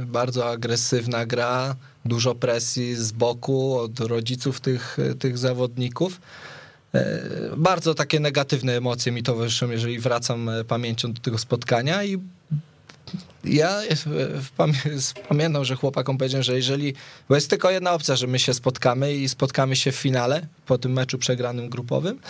[0.06, 6.20] bardzo agresywna gra, dużo presji z boku od rodziców tych, tych zawodników.
[6.94, 7.20] E,
[7.56, 12.18] bardzo takie negatywne emocje mi towarzyszą, jeżeli wracam pamięcią do tego spotkania i
[13.44, 13.80] ja
[15.28, 16.94] pamiętam, że chłopakom powiedziałem, że jeżeli,
[17.28, 20.78] bo jest tylko jedna opcja, że my się spotkamy i spotkamy się w finale po
[20.78, 22.20] tym meczu przegranym grupowym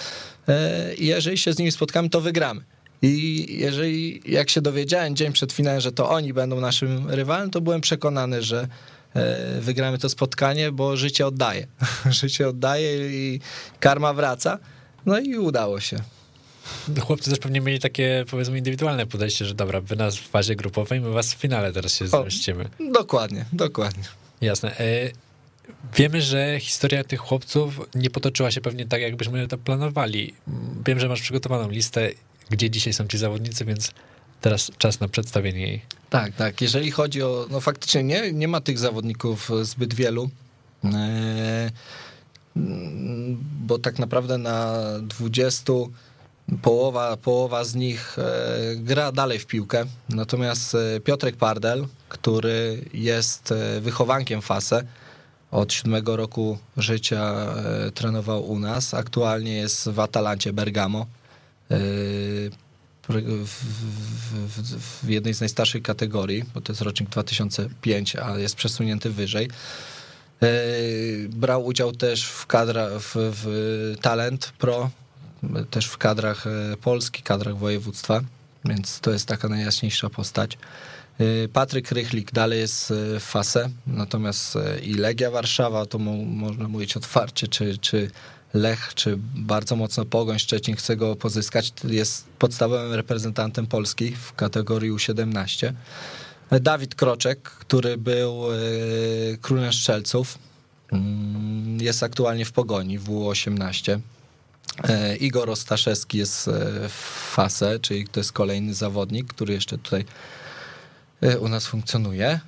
[0.49, 2.61] e, i jeżeli się z nimi spotkamy, to wygramy.
[3.03, 7.61] I jeżeli, jak się dowiedziałem dzień przed finałem, że to oni będą naszym rywalem, to
[7.61, 8.69] byłem przekonany, że
[9.15, 11.67] e, wygramy to spotkanie, bo życie oddaje.
[12.11, 13.41] życie oddaje i
[13.81, 14.59] karma wraca.
[15.07, 16.16] No i udało się.
[17.01, 21.01] Chłopcy też pewnie mieli takie, powiedzmy, indywidualne podejście, że dobra, wy nas w fazie grupowej,
[21.01, 22.69] my was w finale teraz się zmieścimy.
[22.93, 24.05] Dokładnie, dokładnie.
[24.41, 24.79] Jasne.
[24.79, 25.11] E,
[25.97, 30.35] wiemy, że historia tych chłopców nie potoczyła się pewnie tak, jakbyśmy to planowali.
[30.87, 32.11] Wiem, że masz przygotowaną listę,
[32.51, 33.93] gdzie dzisiaj są ci zawodnicy, więc
[34.41, 35.83] teraz czas na przedstawienie jej.
[36.11, 36.61] Tak, tak.
[36.61, 37.47] Jeżeli chodzi o.
[37.51, 40.31] No faktycznie nie, nie ma tych zawodników zbyt wielu.
[40.85, 41.71] E,
[43.67, 45.73] bo tak naprawdę na 20
[46.63, 49.85] połowa, połowa z nich e, gra dalej w piłkę.
[50.09, 54.85] Natomiast e, Piotrek Pardel, który jest wychowankiem FASE,
[55.51, 57.35] od siódmego roku życia
[57.95, 58.95] trenował u nas.
[58.95, 61.07] Aktualnie jest w Atalancie Bergamo
[63.09, 63.23] w,
[64.49, 69.49] w, w, jednej z najstarszych kategorii, bo to jest rocznik 2005, a jest przesunięty wyżej.
[70.43, 70.49] E,
[71.29, 74.91] brał udział też w kadra, w, w Talent Pro,
[75.71, 78.21] też w kadrach e, Polski, kadrach województwa,
[78.65, 80.59] więc to jest taka najjaśniejsza postać.
[81.19, 86.97] E, Patryk Rychlik dalej jest w FASE, natomiast i Legia Warszawa, to mo, można mówić
[86.97, 88.11] otwarcie, czy, czy
[88.55, 94.93] Lech, czy bardzo mocno Pogoń Szczecin chce go pozyskać, jest podstawowym reprezentantem Polski w kategorii
[94.93, 95.73] U17.
[96.61, 98.57] Dawid Kroczek, który był e,
[99.41, 100.39] królem strzelców,
[100.93, 104.01] mm, jest aktualnie w Pogoni w U18.
[104.85, 106.53] E, Igor Ostaszewski jest e,
[106.89, 110.05] w FASE, czyli to jest kolejny zawodnik, który jeszcze tutaj
[111.21, 112.41] E, u nas funkcjonuje.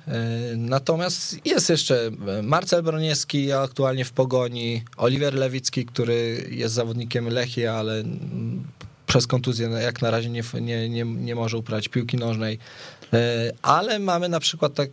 [0.57, 2.11] Natomiast jest jeszcze
[2.43, 8.03] Marcel Broniewski, aktualnie w Pogoni, Oliver Lewicki, który jest zawodnikiem Lechii, ale
[9.07, 12.59] przez kontuzję jak na razie nie, nie, nie, nie może uprawiać piłki nożnej.
[13.61, 14.89] Ale mamy na przykład tak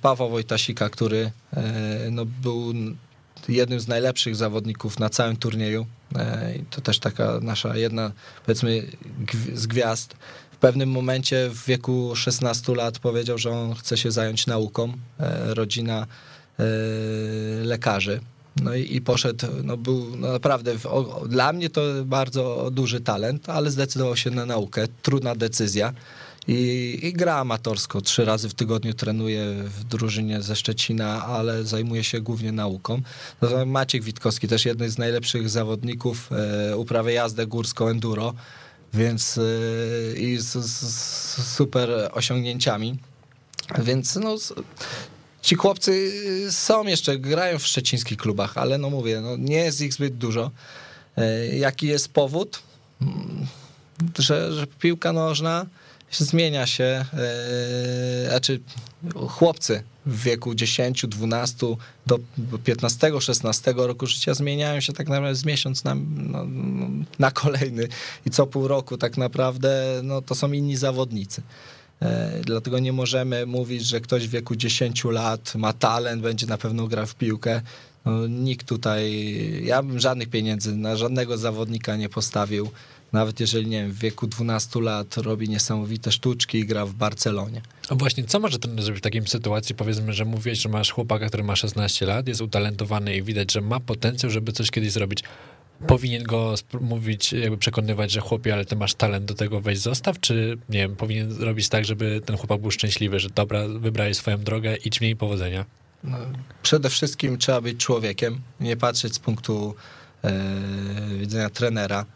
[0.00, 1.30] Pawła Wojtasika, który
[2.10, 2.74] no, był
[3.48, 5.86] jednym z najlepszych zawodników na całym turnieju.
[6.70, 8.12] To też taka nasza jedna,
[8.46, 8.86] powiedzmy,
[9.54, 10.14] z gwiazd
[10.62, 14.92] pewnym momencie w wieku 16 lat powiedział, że on chce się zająć nauką.
[15.20, 16.06] E, rodzina
[16.58, 16.64] e,
[17.64, 18.20] lekarzy.
[18.62, 20.74] No i, i poszedł, no był no naprawdę,
[21.28, 24.86] dla mnie to bardzo duży talent, ale zdecydował się na naukę.
[25.02, 25.92] Trudna decyzja.
[26.48, 28.00] I, I, gra amatorsko.
[28.00, 33.02] Trzy razy w tygodniu trenuje w drużynie ze Szczecina, ale zajmuje się głównie nauką.
[33.42, 38.34] No Maciek Witkowski, też jeden z najlepszych zawodników, e, uprawia jazdę górską enduro
[38.94, 42.98] więc y, i z, z super osiągnięciami.
[43.78, 44.36] Więc no,
[45.42, 46.12] ci chłopcy
[46.52, 50.50] są jeszcze, grają w szczecińskich klubach, ale no mówię, no nie jest ich zbyt dużo.
[51.18, 52.62] Y, jaki jest powód?
[53.02, 53.46] Mm,
[54.18, 55.66] że, że piłka nożna
[56.12, 58.60] zmienia się, yy, znaczy
[59.28, 62.18] chłopcy w wieku 10, 12 do
[62.64, 66.46] 15, 16 roku życia zmieniają się tak naprawdę z miesiąc na, no,
[67.18, 67.88] na kolejny
[68.26, 71.42] i co pół roku tak naprawdę no, to są inni zawodnicy.
[72.02, 76.58] E, dlatego nie możemy mówić, że ktoś w wieku 10 lat ma talent, będzie na
[76.58, 77.60] pewno grał w piłkę.
[78.04, 79.12] No, nikt tutaj,
[79.64, 82.70] ja bym żadnych pieniędzy na żadnego zawodnika nie postawił
[83.12, 87.60] nawet jeżeli, nie wiem, w wieku 12 lat robi niesamowite sztuczki i gra w Barcelonie.
[87.88, 89.74] A właśnie, co może ten zrobić w takiej sytuacji?
[89.74, 93.60] Powiedzmy, że mówisz, że masz chłopaka, który ma 16 lat, jest utalentowany i widać, że
[93.60, 95.24] ma potencjał, żeby coś kiedyś zrobić.
[95.86, 100.20] Powinien go mówić, jakby przekonywać, że chłopie, ale ty masz talent do tego, weź zostaw,
[100.20, 104.38] czy nie wiem, powinien robić tak, żeby ten chłopak był szczęśliwy, że dobra, wybrałeś swoją
[104.38, 105.64] drogę, idź mniej powodzenia?
[106.04, 106.18] No,
[106.62, 109.74] przede wszystkim trzeba być człowiekiem, nie patrzeć z punktu
[110.24, 110.32] e,
[111.18, 112.06] widzenia trenera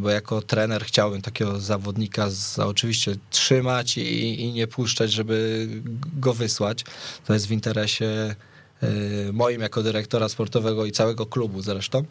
[0.00, 5.68] bo jako trener chciałbym takiego zawodnika za, oczywiście trzymać i, i nie puszczać, żeby
[6.20, 6.84] go wysłać.
[7.26, 8.06] To jest w interesie
[8.82, 8.88] e,
[9.32, 12.04] moim jako dyrektora sportowego i całego klubu zresztą,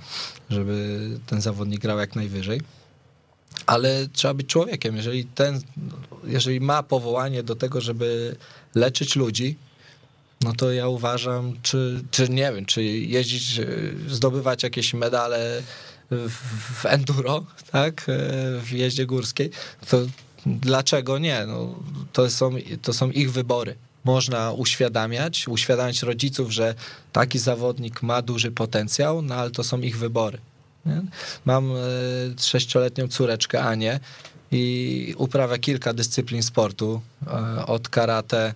[0.50, 2.62] żeby ten zawodnik grał jak najwyżej.
[3.66, 4.96] Ale trzeba być człowiekiem.
[4.96, 5.62] Jeżeli, ten,
[6.24, 8.36] jeżeli ma powołanie do tego, żeby
[8.76, 9.58] leczyć ludzi,
[10.42, 13.62] no to ja uważam, czy, czy nie wiem, czy jeździć,
[14.08, 15.62] zdobywać jakieś medale
[16.12, 18.14] w enduro, tak, e,
[18.62, 19.50] w jeździe górskiej,
[19.90, 19.98] to
[20.46, 21.46] dlaczego nie?
[21.48, 21.76] No,
[22.14, 23.76] to, są, to są ich wybory.
[24.04, 26.76] Można uświadamiać, uświadamiać rodziców, że
[27.12, 30.38] taki zawodnik ma duży potencjał, no ale to są ich wybory.
[30.86, 31.02] Nie?
[31.46, 31.76] Mam e,
[32.40, 34.00] sześcioletnią córeczkę Anię
[34.52, 38.54] i uprawia kilka dyscyplin sportu, e, od karate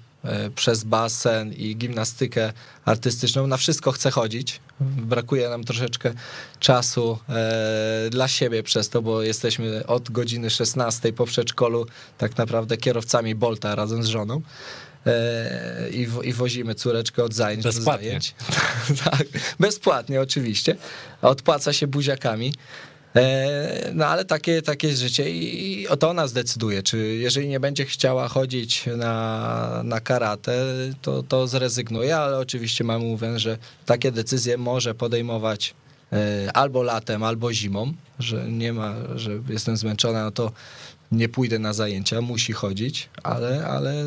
[0.56, 2.54] przez basen i gimnastykę
[2.86, 3.48] artystyczną.
[3.48, 4.62] Na wszystko chce chodzić.
[4.80, 6.14] Brakuje nam troszeczkę
[6.60, 11.86] czasu e, dla siebie przez to, bo jesteśmy od godziny 16 po przedszkolu
[12.18, 14.42] tak naprawdę kierowcami Bolta razem z żoną.
[15.06, 18.04] E, I, I wozimy córeczkę od zajęć bezpłatnie.
[18.04, 18.36] do zajęć.
[19.06, 19.28] tak,
[19.60, 20.76] bezpłatnie oczywiście.
[21.22, 22.54] Odpłaca się buziakami.
[23.16, 27.86] E, no ale takie, takie życie i o to ona zdecyduje, czy jeżeli nie będzie
[27.86, 30.66] chciała chodzić na, na karate,
[31.02, 35.74] to, to zrezygnuje, ale oczywiście mamy mówię, że takie decyzje może podejmować
[36.14, 40.52] e, albo latem, albo zimą, że nie ma, że jestem zmęczona, no to
[41.12, 44.04] nie pójdę na zajęcia, musi chodzić, ale, ale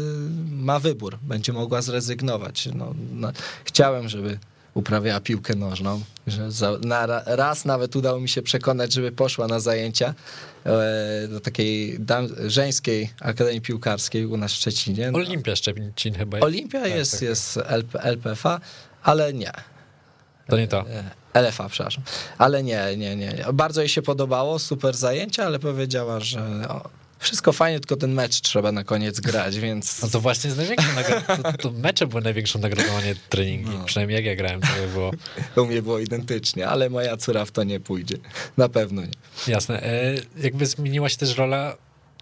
[0.50, 2.68] ma wybór, będzie mogła zrezygnować.
[2.74, 3.32] No, no,
[3.64, 4.38] chciałem, żeby
[4.76, 9.60] uprawiała piłkę nożną, że za, na, raz nawet udało mi się przekonać, żeby poszła na
[9.60, 10.14] zajęcia
[10.66, 15.10] e, do takiej dam, żeńskiej akademii piłkarskiej u nas w Szczecinie.
[15.10, 16.40] No, Olimpia Szczecin chyba.
[16.40, 17.22] Olimpia Tak, jest, tak.
[17.22, 18.60] jest LP, LPFA,
[19.02, 19.52] ale nie.
[20.48, 20.84] To nie to.
[21.34, 22.04] E, LFA, przepraszam.
[22.38, 23.44] Ale nie, nie, nie.
[23.52, 26.88] Bardzo jej się podobało, super zajęcia, ale powiedziała, że o,
[27.18, 30.02] wszystko fajnie, tylko ten mecz trzeba na koniec grać, więc...
[30.02, 31.42] No to właśnie jest największą nagrodą.
[31.42, 33.70] To, to mecze były największą nagrodą, a nie treningi.
[33.70, 33.84] No.
[33.84, 35.10] Przynajmniej jak ja grałem, to by było
[35.56, 38.16] U mnie było identycznie, ale moja córa w to nie pójdzie.
[38.56, 39.08] Na pewno nie.
[39.48, 39.82] jasne.
[39.82, 41.76] E, jakby zmieniła się też rola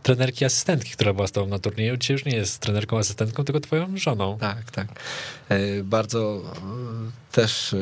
[0.04, 1.96] trenerki asystentki, która była z tobą na turnieju.
[1.96, 4.38] Dzisiaj już nie jest trenerką asystentką, tylko twoją żoną.
[4.38, 4.88] Tak, tak.
[5.48, 7.76] E, Bardzo e, też e,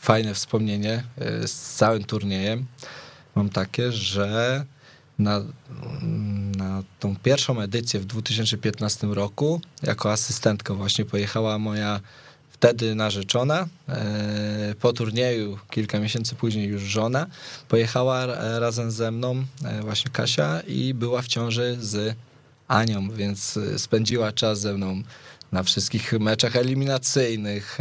[0.00, 2.66] fajne wspomnienie e, z całym turniejem.
[3.34, 4.64] Mam takie, że
[5.18, 5.42] na,
[6.56, 12.00] na tą pierwszą edycję w 2015 roku jako asystentka właśnie pojechała moja
[12.50, 13.66] wtedy narzeczona.
[13.88, 17.26] e, Po turnieju, kilka miesięcy później już żona,
[17.68, 18.26] pojechała
[18.58, 22.16] razem ze mną e, właśnie Kasia i była w ciąży z
[22.68, 25.02] Anią, więc e, spędziła czas ze mną
[25.52, 27.78] na wszystkich meczach eliminacyjnych,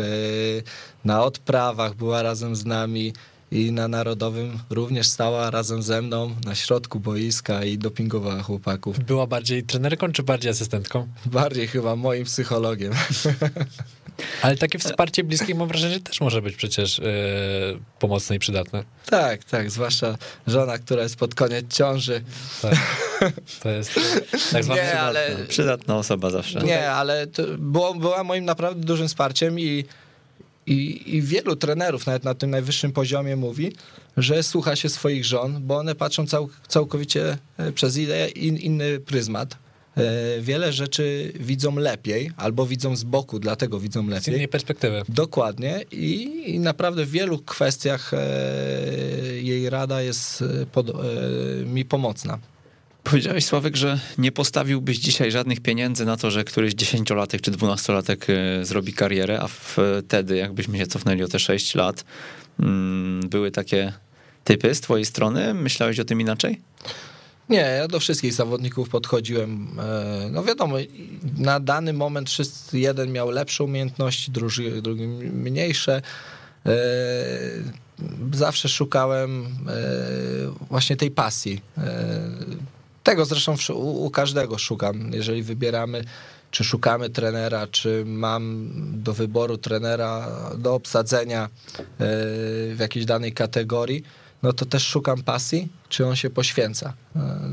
[1.05, 3.13] na odprawach była razem z nami
[3.55, 8.99] i na Narodowym również stała razem ze mną na środku boiska i dopingowała chłopaków.
[8.99, 11.07] Była bardziej trenerką, czy bardziej asystentką?
[11.25, 12.93] Bardziej chyba moim psychologiem.
[14.41, 17.03] Ale takie wsparcie bliskie mam wrażenie, że też może być przecież e,
[17.99, 18.83] pomocne i przydatne.
[19.05, 22.23] Tak, tak, zwłaszcza żona, która jest pod koniec ciąży.
[22.61, 22.75] Tak.
[23.63, 23.99] To jest
[24.51, 26.59] tak zwane Nie, ale Przydatna osoba zawsze.
[26.59, 29.85] Nie, ale to było, była moim naprawdę dużym wsparciem i,
[30.67, 33.71] i, i wielu trenerów, nawet na tym najwyższym poziomie, mówi,
[34.17, 38.99] że słucha się swoich żon, bo one patrzą cał, całkowicie e, przez inny, in, inny
[38.99, 39.57] pryzmat.
[39.97, 44.33] E, Wiele rzeczy widzą lepiej, albo widzą z boku, dlatego widzą z lepiej.
[44.33, 45.01] innej perspektywy.
[45.09, 48.17] Dokładnie i, i naprawdę w wielu kwestiach e,
[49.41, 50.87] jej rada jest pod,
[51.65, 52.39] mi pomocna.
[53.05, 58.27] Powiedziałeś, Sławek, że nie postawiłbyś dzisiaj żadnych pieniędzy na to, że któryś dziesięciolatek czy dwunastolatek
[58.29, 62.05] e, zrobi karierę, a wtedy, jakbyśmy się cofnęli o te 6 lat,
[62.59, 63.93] mm, były takie
[64.43, 65.53] typy z twojej strony?
[65.53, 66.61] Myślałeś o tym inaczej?
[67.49, 69.67] Nie, ja do wszystkich zawodników podchodziłem.
[69.79, 70.75] e, No wiadomo,
[71.37, 76.01] na dany moment wszyscy, jeden miał lepsze umiejętności, drugi, drugi mniejsze.
[76.65, 76.71] E,
[78.33, 79.45] Zawsze szukałem
[80.69, 81.61] właśnie tej pasji.
[83.05, 85.11] Tego zresztą u u każdego szukam.
[85.13, 86.03] Jeżeli wybieramy,
[86.51, 88.71] czy szukamy trenera, czy mam
[89.03, 91.49] do wyboru trenera do obsadzenia e,
[92.75, 94.03] w jakiejś danej kategorii,
[94.43, 96.93] no to też szukam pasji, czy on się poświęca.
[97.15, 97.49] E,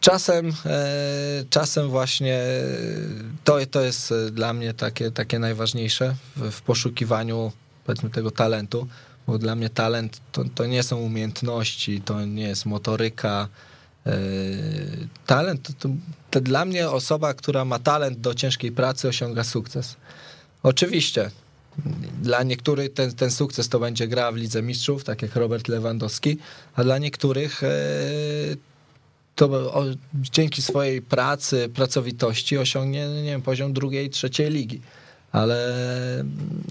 [0.00, 2.40] Czasem, e, czasem właśnie
[3.44, 7.52] to, to jest dla mnie takie, takie najważniejsze w, w poszukiwaniu
[7.84, 8.88] powiedzmy tego talentu,
[9.26, 13.48] bo dla mnie talent to, to nie są umiejętności, to nie jest motoryka.
[14.06, 14.16] E,
[15.26, 15.94] Talent to, to,
[16.30, 19.96] to dla mnie osoba, która ma talent do ciężkiej pracy osiąga sukces.
[20.62, 21.30] Oczywiście
[22.22, 26.38] dla niektórych ten, ten sukces to będzie gra w Lidze Mistrzów, tak jak Robert Lewandowski,
[26.74, 27.68] a dla niektórych e,
[29.34, 34.80] to o, dzięki swojej pracy, pracowitości osiągnie, nie wiem, poziom drugiej, trzeciej ligi.
[35.32, 35.74] Ale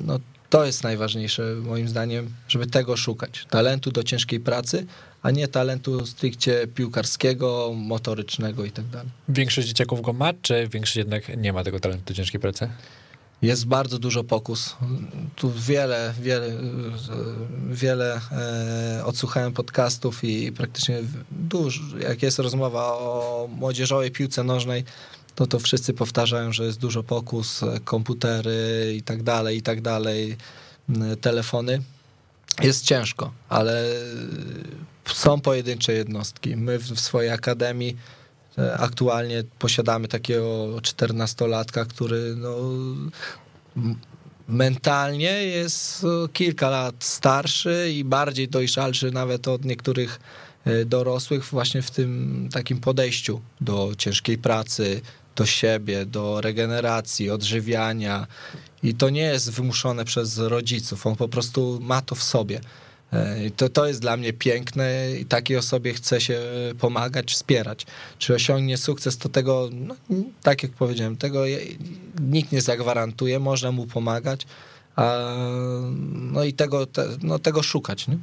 [0.03, 0.19] no,
[0.55, 3.45] to jest najważniejsze moim zdaniem, żeby tego szukać.
[3.49, 4.85] Talentu do ciężkiej pracy,
[5.21, 9.11] a nie talentu stricte piłkarskiego, motorycznego i tak dalej.
[9.29, 12.69] Większość dzieciaków go ma, czy większość jednak nie ma tego talentu do ciężkiej pracy?
[13.41, 14.75] Jest bardzo dużo pokus.
[15.35, 16.49] Tu wiele, wiele,
[17.71, 20.99] wiele e, odsłuchałem podcastów i praktycznie
[21.31, 24.83] dużo, jak jest rozmowa o młodzieżowej piłce nożnej,
[25.35, 29.81] to to wszyscy powtarzają, że jest dużo pokus, e, komputery i tak dalej, i tak
[29.81, 30.37] dalej,
[31.21, 31.81] telefony.
[32.63, 33.85] Jest ciężko, ale
[35.13, 36.55] są pojedyncze jednostki.
[36.57, 37.97] My w, swojej akademii
[38.57, 42.55] e, aktualnie posiadamy takiego 14-latka, który no,
[44.47, 50.19] mentalnie jest e, kilka lat starszy i bardziej dojrzalszy nawet od niektórych
[50.65, 55.01] e, dorosłych właśnie w tym takim podejściu do ciężkiej pracy,
[55.35, 58.27] do siebie, do regeneracji, odżywiania
[58.83, 62.61] i to nie jest wymuszone przez rodziców, on po prostu ma to w sobie.
[63.13, 66.39] E, i To, to jest dla mnie piękne i takiej osobie chce się
[66.79, 67.85] pomagać, wspierać.
[68.19, 69.95] Czy osiągnie sukces, to tego, no,
[70.43, 71.43] tak jak powiedziałem, tego
[72.21, 74.45] nikt nie zagwarantuje, można mu pomagać,
[74.95, 75.35] a,
[76.13, 78.07] no i tego, te, no, tego szukać.
[78.07, 78.17] Nie?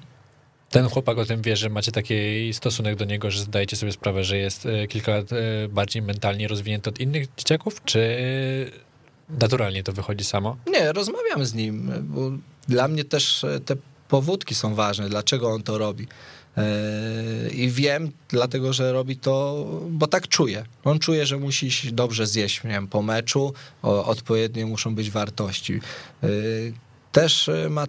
[0.73, 2.15] Ten chłopak o tym wie, że macie taki
[2.53, 6.49] stosunek do niego, że zdajecie sobie sprawę, że jest e, kilka lat e, bardziej mentalnie
[6.49, 8.01] rozwinięty od innych dzieciaków, czy
[9.41, 10.57] naturalnie to wychodzi samo?
[10.67, 12.31] Nie, rozmawiamy z nim, bo
[12.69, 13.77] dla mnie też e, te
[14.09, 16.07] powódki są ważne, dlaczego on to robi.
[17.53, 20.65] I wiem, dlatego że robi to, bo tak czuje.
[20.85, 23.53] On czuje, że musi dobrze zjeść nie wiem, po meczu,
[23.83, 25.81] odpowiednie muszą być wartości
[27.13, 27.87] też y, ma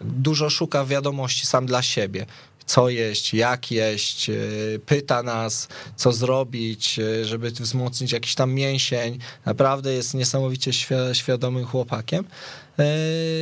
[0.00, 2.26] dużo szuka wiadomości sam dla siebie.
[2.66, 9.18] Co jeść, jak jeść, y, pyta nas, co zrobić, y, żeby wzmocnić jakiś tam mięsień.
[9.44, 10.70] Naprawdę jest niesamowicie
[11.12, 12.24] świadomym chłopakiem.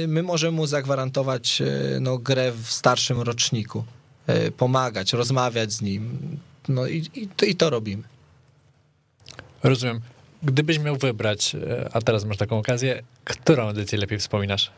[0.09, 1.63] My możemy mu zagwarantować
[2.01, 3.85] no, grę w starszym roczniku,
[4.57, 6.19] pomagać, rozmawiać z nim.
[6.69, 8.03] No i, i, to, i to robimy.
[9.63, 10.01] Rozumiem.
[10.43, 11.57] Gdybyś miał wybrać,
[11.93, 14.71] a teraz masz taką okazję, którą edycję lepiej wspominasz?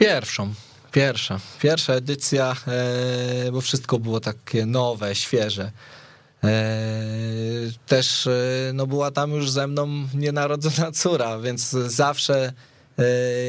[0.00, 0.54] Pierwszą.
[0.92, 1.40] Pierwsza.
[1.60, 5.70] Pierwsza edycja, e, bo wszystko było takie nowe, świeże.
[6.44, 6.50] E,
[7.86, 8.30] też e,
[8.74, 12.52] no była tam już ze mną nienarodzona córa, więc zawsze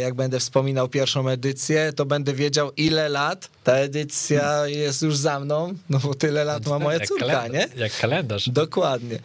[0.01, 5.39] jak będę wspominał pierwszą edycję, to będę wiedział, ile lat ta edycja jest już za
[5.39, 7.69] mną, no bo tyle lat ma moja córka, nie?
[7.77, 8.49] Jak kalendarz.
[8.49, 9.19] Dokładnie.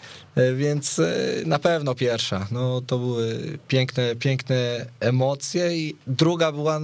[0.56, 1.00] Więc
[1.44, 2.46] na pewno pierwsza.
[2.50, 6.80] No to były piękne, piękne emocje i druga była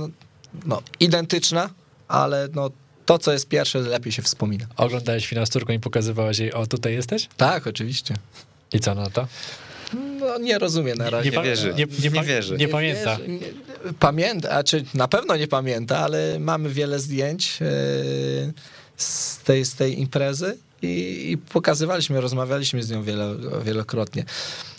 [0.67, 1.71] no, identyczna,
[2.09, 2.71] ale no,
[3.07, 4.67] to, co jest pierwsze, lepiej się wspomina.
[4.77, 7.29] Oglądałeś finał z córką i pokazywałeś jej, o, tutaj jesteś?
[7.37, 8.15] Tak, oczywiście.
[8.73, 9.27] I co na to?
[9.95, 11.31] No, nie rozumie na razie.
[11.31, 11.75] Nie, nie wierzy.
[11.77, 12.57] Nie, nie, nie, wierzy.
[12.57, 13.19] Nie, pamięta.
[14.01, 17.67] Pamięta, a czy na pewno nie pamięta, ale mamy wiele zdjęć yy,
[18.97, 23.25] z tej, z tej imprezy i, i pokazywaliśmy, rozmawialiśmy z nią wielo,
[23.65, 24.25] wielokrotnie.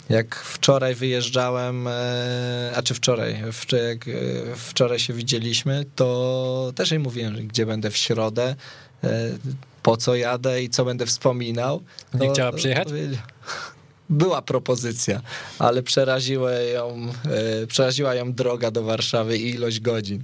[0.10, 3.42] Jak wczoraj wyjeżdżałem, e, a czy wczoraj,
[3.90, 4.12] jak e,
[4.56, 8.56] wczoraj się widzieliśmy, to też jej mówiłem, gdzie będę w środę,
[9.04, 9.30] e,
[9.84, 11.84] po co jadę i co będę wspominał.
[12.14, 12.88] Nie chciała przyjechać?
[14.10, 15.22] Była propozycja,
[15.60, 17.08] ale przeraziła ją,
[17.68, 20.24] przeraziła ją droga do Warszawy i ilość godzin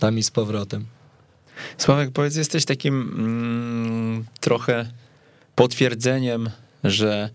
[0.00, 0.86] tam i z powrotem.
[1.78, 4.90] Sławek, powiedz, jesteś takim mm, trochę
[5.54, 6.50] potwierdzeniem,
[6.84, 7.30] że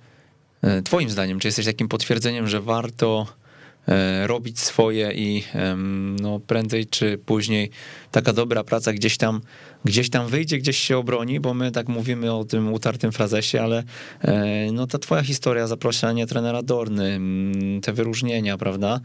[0.84, 3.28] twoim zdaniem, czy jesteś takim potwierdzeniem, że warto
[3.88, 5.44] e, robić swoje i
[6.22, 7.70] no, prędzej czy później
[8.12, 9.42] taka dobra praca gdzieś tam,
[9.86, 13.84] gdzieś tam wyjdzie, gdzieś się obroni, bo my tak mówimy o tym utartym frazesie, ale
[14.22, 17.20] e, no, ta twoja historia, zaproszenie trenera Dorny,
[17.82, 19.00] te wyróżnienia, prawda,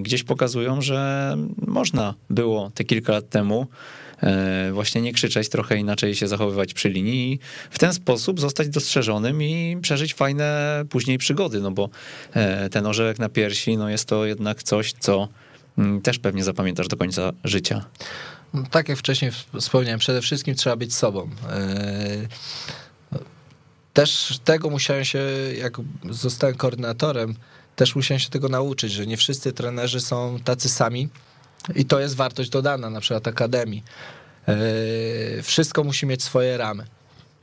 [0.00, 1.34] gdzieś pokazują, że
[1.66, 4.07] można było te kilka lat temu E,
[4.72, 7.38] właśnie nie krzyczeć, trochę inaczej się zachowywać przy linii i
[7.70, 11.88] w ten sposób zostać dostrzeżonym i przeżyć fajne później przygody, no bo
[12.32, 15.28] e, ten orzełek na piersi, no jest to jednak coś, co
[15.78, 17.84] mm, też pewnie zapamiętasz do końca życia.
[18.70, 21.30] Tak jak wcześniej wspomniałem, przede wszystkim trzeba być sobą.
[21.50, 22.28] E,
[23.92, 25.18] też tego musiałem się,
[25.58, 25.76] jak
[26.10, 27.34] zostałem koordynatorem,
[27.76, 31.08] też musiałem się tego nauczyć, że nie wszyscy trenerzy są tacy sami
[31.74, 33.84] i to jest wartość dodana, na przykład Akademii.
[34.48, 36.84] E, wszystko musi mieć swoje ramy.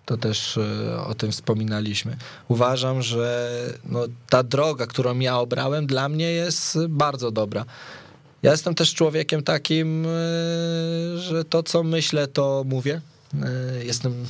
[0.05, 2.17] To też e, o tym wspominaliśmy.
[2.47, 3.49] Uważam, że
[3.85, 7.65] no, ta droga, którą ja obrałem, dla mnie jest bardzo dobra.
[8.43, 10.09] Ja jestem też człowiekiem takim, e,
[11.17, 13.01] że to, co myślę, to mówię.
[13.83, 14.25] Jestem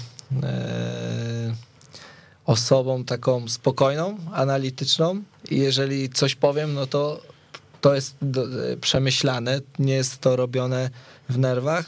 [2.45, 7.21] osobą taką spokojną, analityczną i jeżeli coś powiem, no to
[7.85, 8.15] to jest
[8.81, 10.89] przemyślane, nie jest to robione
[11.29, 11.85] w nerwach.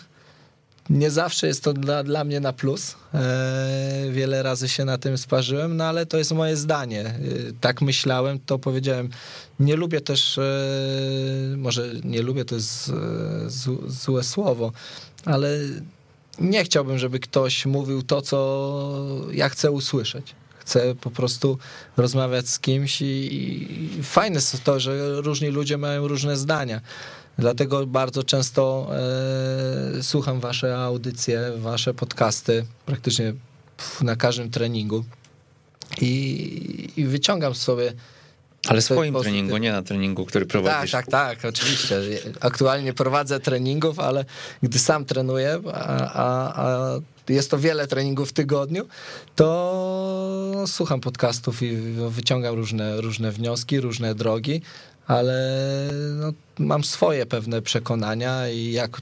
[0.90, 2.96] Nie zawsze jest to dla, dla mnie na plus.
[3.14, 7.02] E, wiele razy się na tym sparzyłem, no ale to jest moje zdanie.
[7.06, 7.16] E,
[7.62, 9.10] tak myślałem, to powiedziałem.
[9.60, 10.42] Nie lubię też, e,
[11.58, 12.92] może nie lubię, to jest
[13.88, 14.72] złe słowo,
[15.26, 15.60] ale
[16.40, 20.36] nie chciałbym, żeby ktoś mówił to, co ja chcę usłyszeć
[20.68, 21.58] chcę po prostu
[21.98, 23.06] rozmawiać z kimś i,
[24.00, 26.82] i fajne jest to, że różni ludzie mają różne zdania.
[27.38, 28.88] Dlatego bardzo często
[30.00, 33.34] e, słucham wasze audycje, wasze podcasty, praktycznie
[34.02, 35.04] na każdym treningu
[36.02, 37.94] i, i wyciągam sobie
[38.68, 40.92] ale w swoim treningu, nie na treningu, który prowadzisz.
[40.92, 42.02] Tak, tak, tak, oczywiście.
[42.40, 44.26] Aktualnie prowadzę treningów, ale
[44.64, 47.00] gdy sam trenuję, a, a, a
[47.30, 48.88] jest to wiele treningów w tygodniu,
[49.36, 51.78] to słucham podcastów i
[52.10, 54.62] wyciągam różne, różne wnioski, różne drogi,
[55.08, 55.64] ale
[56.14, 59.02] no, mam swoje pewne przekonania i jak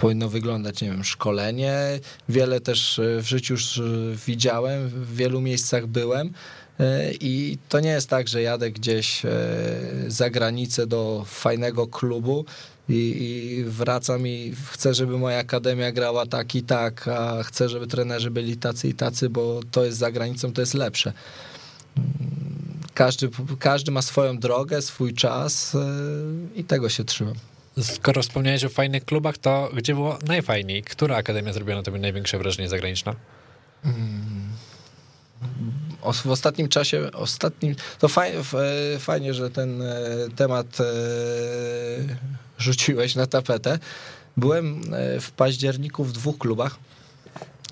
[0.00, 1.74] powinno wyglądać, nie wiem, szkolenie.
[2.28, 3.80] Wiele też w życiu już
[4.26, 6.65] widziałem, w wielu miejscach byłem E,
[7.20, 9.30] I to nie jest tak, że jadę gdzieś e,
[10.06, 12.44] za granicę do fajnego klubu
[12.88, 18.30] i, wracam i chcę, żeby moja akademia grała tak i tak, a chcę, żeby trenerzy
[18.30, 21.12] byli tacy i tacy, bo to jest za granicą, to jest lepsze.
[22.94, 25.78] Każdy, każdy ma swoją drogę, swój czas e,
[26.54, 27.34] i tego się trzymam.
[27.82, 30.82] Skoro wspomniałeś o fajnych klubach, to gdzie było najfajniej?
[30.82, 33.14] Która akademia zrobiła na tobie największe wrażenie zagraniczne?
[33.84, 34.45] O-
[36.12, 38.38] W ostatnim czasie, ostatnim, to fajnie,
[38.98, 39.96] fajnie, że ten e,
[40.36, 40.84] temat e,
[42.58, 43.78] rzuciłeś na tapetę.
[44.36, 46.76] Byłem e, w październiku w dwóch klubach,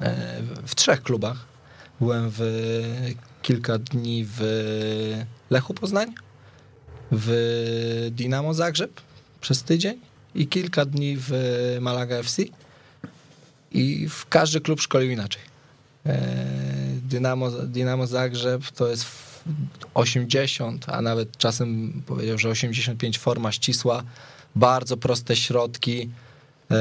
[0.01, 1.37] e, w trzech klubach.
[2.01, 2.43] Byłem w
[3.43, 4.41] kilka dni w
[5.51, 6.15] Lechu Poznań,
[7.13, 9.01] w Dinamo Zagrzeb
[9.41, 10.01] przez tydzień
[10.35, 11.33] i kilka dni w
[11.81, 12.43] Malaga FC.
[13.73, 15.43] I w każdy klub szkolił inaczej.
[17.15, 19.45] Dynamo, Dynamo Zagrzeb to jest w
[19.95, 24.03] 80, a nawet czasem powiedział, że 85 forma ścisła,
[24.57, 26.11] bardzo proste środki,
[26.71, 26.77] e,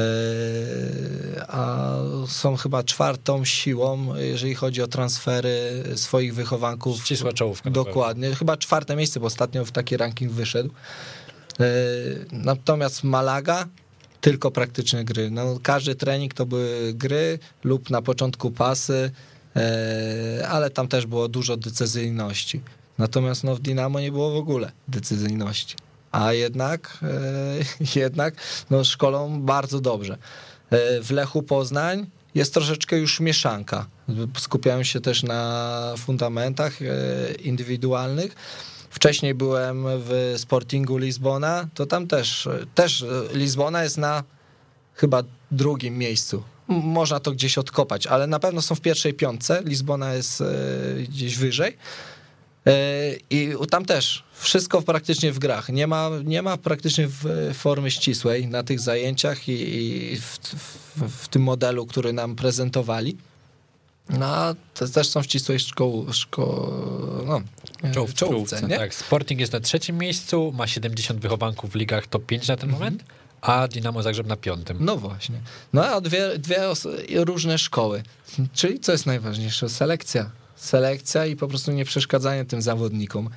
[1.48, 1.94] a
[2.26, 6.98] są chyba czwartą siłą, jeżeli chodzi o transfery swoich wychowanków.
[7.04, 7.70] Ścisła czołówka.
[7.70, 10.70] Dokładnie, chyba czwarte miejsce, bo ostatnio w taki ranking wyszedł.
[11.60, 11.64] E,
[12.32, 13.66] Natomiast Malaga
[14.20, 15.30] tylko praktyczne gry.
[15.30, 19.10] No, każdy trening to były gry lub na początku pasy,
[20.48, 22.60] ale tam też było dużo decyzyjności.
[22.98, 25.76] Natomiast no, w Dinamo nie było w ogóle decyzyjności.
[26.12, 28.34] A jednak, e, jednak
[28.70, 30.18] no, szkolą bardzo dobrze.
[30.70, 33.86] E, W Lechu Poznań jest troszeczkę już mieszanka.
[34.38, 36.86] Skupiają się też na fundamentach e,
[37.34, 38.34] indywidualnych.
[38.90, 44.22] Wcześniej byłem w Sportingu Lizbona, to tam też, też e, Lizbona jest na
[44.94, 46.42] chyba drugim miejscu.
[46.68, 49.62] Można to gdzieś odkopać, ale na pewno są w pierwszej piątce.
[49.64, 50.44] Lizbona jest e,
[51.08, 51.76] gdzieś wyżej.
[52.66, 52.72] E,
[53.30, 55.68] I tam też wszystko praktycznie w grach.
[55.68, 59.52] Nie ma, nie ma praktycznie w formy ścisłej na tych zajęciach i,
[60.12, 63.16] i w, w, w tym modelu, który nam prezentowali.
[64.08, 66.72] No, te też są w ścisłej szkoł, szko,
[67.26, 67.40] no,
[67.92, 68.12] Czołówce.
[68.12, 68.76] w czołówce, nie?
[68.78, 72.70] Tak, Sporting jest na trzecim miejscu, ma 70 wychowanków w ligach top 5 na ten
[72.70, 73.04] moment,
[73.44, 74.76] a Dynamo Zagrzeb na piątym.
[74.80, 75.36] No właśnie.
[75.72, 76.60] No a dwie, dwie
[77.24, 78.02] różne szkoły.
[78.52, 79.68] Czyli co jest najważniejsze?
[79.68, 80.30] Selekcja.
[80.56, 83.30] Selekcja i po prostu nie przeszkadzanie tym zawodnikom.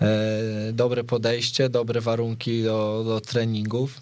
[0.00, 0.08] E,
[0.72, 3.94] dobre podejście, dobre warunki do, do treningów.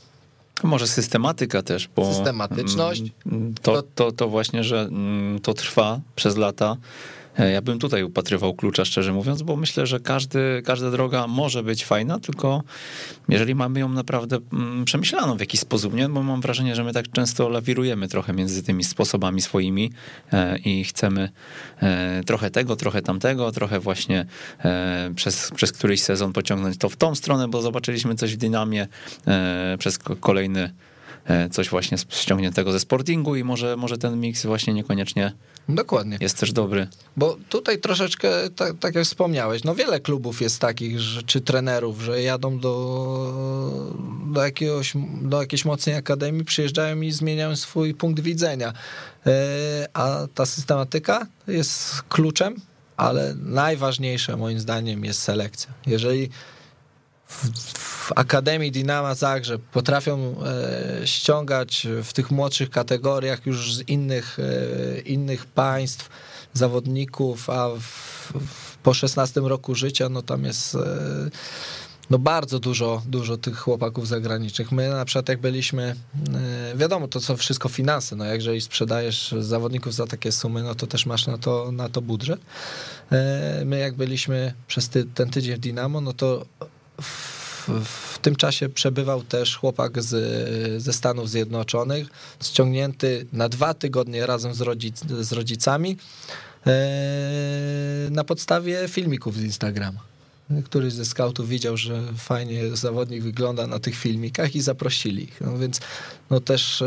[0.62, 2.14] Może systematyka też, bo.
[2.14, 3.02] Systematyczność.
[3.26, 6.76] mm, To, to, to właśnie, że mm, to trwa przez lata.
[7.40, 11.62] E, Ja bym tutaj upatrywał klucza, szczerze mówiąc, bo myślę, że każdy, każda droga może
[11.62, 12.62] być fajna, tylko
[13.28, 16.08] jeżeli mamy ją naprawdę mm, przemyślaną w jakiś sposób, nie?
[16.08, 19.92] Bo mam wrażenie, że my tak często lawirujemy trochę między tymi sposobami swoimi
[20.32, 21.28] e, i chcemy
[21.82, 24.26] e, trochę tego, trochę tamtego, trochę właśnie
[25.16, 28.86] przez, przez któryś sezon pociągnąć to w tą stronę, bo zobaczyliśmy coś w dynamie
[29.78, 30.70] przez ko- kolejny
[31.50, 35.32] coś właśnie ściągniętego ze sportingu i może, może ten miks właśnie niekoniecznie
[35.68, 36.18] Dokładnie.
[36.20, 36.86] jest też dobry.
[37.16, 42.00] Bo tutaj troszeczkę, tak, tak jak wspomniałeś, no wiele klubów jest takich, że, czy trenerów,
[42.00, 42.74] że jadą do,
[44.26, 48.72] do, jakiegoś, do jakiejś mocnej akademii, przyjeżdżają i zmieniają swój punkt widzenia.
[49.26, 49.32] E,
[49.92, 52.56] A ta systematyka jest kluczem,
[52.96, 55.70] ale najważniejsze moim zdaniem jest selekcja.
[55.86, 56.30] Jeżeli
[57.30, 64.38] w, w Akademii Dynama Zagrzeb potrafią e, ściągać w tych młodszych kategoriach już z innych,
[64.38, 66.08] e, innych państw
[66.52, 70.78] zawodników, a w, w, po 16 roku życia no tam jest e,
[72.10, 74.72] no bardzo dużo, dużo tych chłopaków zagranicznych.
[74.72, 75.96] My na przykład jak byliśmy,
[76.72, 80.86] e, wiadomo, to są wszystko finanse, no jeżeli sprzedajesz zawodników za takie sumy, no to
[80.86, 82.40] też masz na to, na to budżet.
[83.12, 86.46] E, My jak byliśmy przez ty, ten tydzień w Dinamo, no to
[87.00, 92.08] w, w tym czasie przebywał też chłopak z, ze Stanów Zjednoczonych,
[92.42, 95.96] ściągnięty na dwa tygodnie razem z, rodzic, z rodzicami
[96.66, 96.70] e,
[98.10, 100.00] na podstawie filmików z Instagrama.
[100.64, 105.40] Któryś ze scoutów widział, że fajnie zawodnik wygląda na tych filmikach i zaprosili ich.
[105.40, 105.80] No więc
[106.30, 106.86] no też e,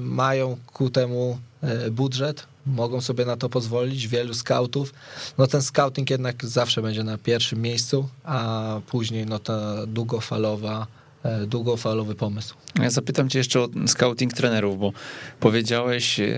[0.00, 4.94] mają ku temu e, budżet, mogą sobie na to pozwolić, wielu scoutów.
[5.38, 10.86] No ten scouting jednak zawsze będzie na pierwszym miejscu, a później no ta długofalowa,
[11.22, 12.54] e, długofalowy pomysł.
[12.82, 14.92] Ja zapytam cię jeszcze o scouting trenerów, bo
[15.40, 16.28] powiedziałeś, e,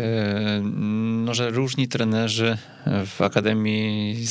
[1.25, 2.59] no, że różni trenerzy
[3.07, 4.27] w Akademii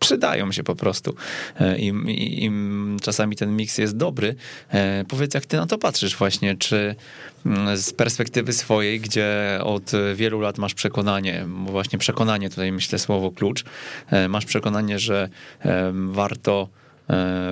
[0.00, 1.14] przydają się po prostu.
[1.60, 4.34] E, im czasami ten miks jest dobry.
[4.72, 6.94] E, powiedz, jak ty na to patrzysz właśnie, czy
[7.46, 12.98] mm, z perspektywy swojej, gdzie od wielu lat masz przekonanie, bo właśnie przekonanie tutaj myślę
[12.98, 13.64] słowo klucz,
[14.10, 15.28] e, masz przekonanie, że
[15.92, 16.68] warto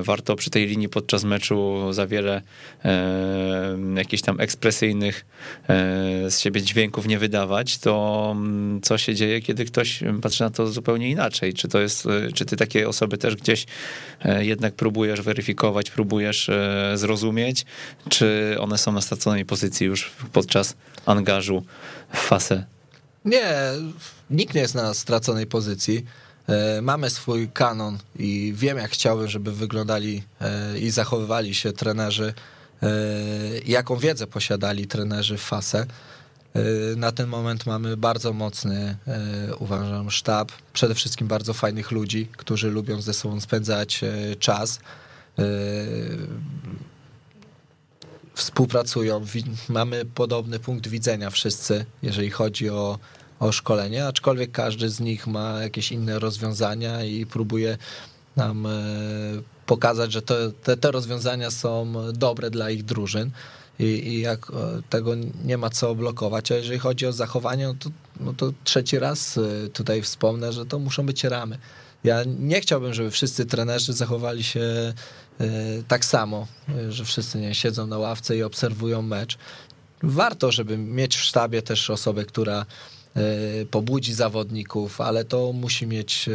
[0.03, 2.43] warto przy tej linii podczas meczu za wiele
[2.85, 5.27] e, jakichś tam ekspresyjnych
[5.63, 5.75] e,
[6.31, 10.67] z siebie dźwięków nie wydawać, to mm, co się dzieje, kiedy ktoś patrzy na to
[10.67, 11.55] zupełnie inaczej?
[11.55, 13.67] Czy to jest, czy ty takie osoby też gdzieś
[14.39, 16.51] jednak próbujesz weryfikować, próbujesz
[16.95, 17.67] zrozumieć,
[18.09, 21.65] czy one są na straconej pozycji już podczas angażu
[22.13, 22.65] w fasę?
[23.25, 23.53] Nie,
[24.31, 26.05] nikt nie jest na straconej pozycji.
[26.49, 32.35] E, mamy swój kanon i wiem, jak chciałbym, żeby wyglądali e, i zachowywali się trenerzy,
[32.83, 32.89] e,
[33.67, 35.87] jaką wiedzę posiadali trenerzy w FASE.
[36.97, 38.97] Na ten moment mamy bardzo mocny,
[39.59, 44.01] uważam, sztab, przede wszystkim bardzo fajnych ludzi, którzy lubią ze sobą spędzać
[44.39, 44.81] czas.
[48.35, 49.25] Współpracują,
[49.69, 52.99] mamy podobny punkt widzenia wszyscy, jeżeli chodzi o
[53.41, 57.79] o szkolenie, aczkolwiek każdy z nich ma jakieś inne rozwiązania i próbuje
[58.37, 58.71] nam e,
[59.67, 63.31] pokazać, że to, te, te rozwiązania są dobre dla ich drużyn.
[63.79, 65.15] I, i, jak e, tego
[65.45, 66.53] nie ma co blokować.
[66.53, 70.67] A jeżeli chodzi o zachowanie, no to, no to trzeci raz e, tutaj wspomnę, że
[70.67, 71.59] to muszą być ramy.
[72.05, 74.95] Ja nie chciałbym, żeby wszyscy trenerzy zachowali się
[75.89, 76.47] tak samo,
[76.89, 79.39] że wszyscy nie siedzą na ławce i obserwują mecz.
[80.03, 82.67] Warto, żeby mieć w sztabie też osobę, która
[83.71, 86.29] pobudzi zawodników, ale to musi mieć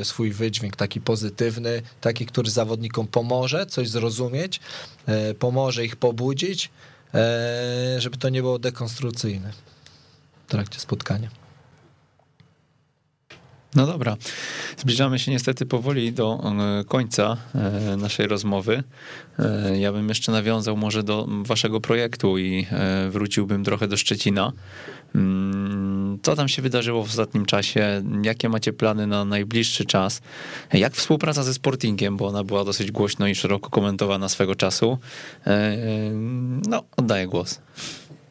[0.00, 4.60] e, swój wydźwięk taki pozytywny, taki, który zawodnikom pomoże coś zrozumieć,
[5.06, 6.70] e, pomoże ich pobudzić,
[7.98, 9.52] żeby to nie było dekonstrucyjne
[10.46, 11.43] w trakcie spotkania.
[13.74, 14.16] No dobra,
[14.78, 16.54] zbliżamy się niestety powoli do
[16.88, 17.36] końca
[17.96, 18.82] naszej rozmowy.
[19.78, 22.66] Ja bym jeszcze nawiązał może do waszego projektu i
[23.10, 24.52] wróciłbym trochę do Szczecina.
[25.14, 28.02] Mm, co tam się wydarzyło w ostatnim czasie?
[28.22, 30.20] Jakie macie plany na najbliższy czas?
[30.72, 34.98] Jak współpraca ze Sportingiem, bo ona była dosyć głośno i szeroko komentowana swego czasu?
[35.46, 35.76] E, e,
[36.68, 37.60] no, oddaję głos.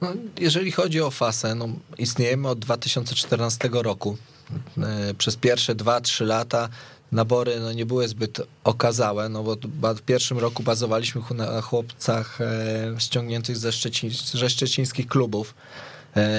[0.01, 1.67] No, jeżeli chodzi o FASę, no,
[1.97, 4.17] istniejemy od 2014 roku.
[4.77, 6.69] E, przez pierwsze 2-3 lata
[7.11, 9.55] nabory no, nie były zbyt okazałe, no bo
[9.95, 12.39] w pierwszym roku bazowaliśmy na chłopcach
[12.97, 15.55] ściągniętych ze, Szczecin, ze szczecińskich klubów.
[16.15, 16.31] E,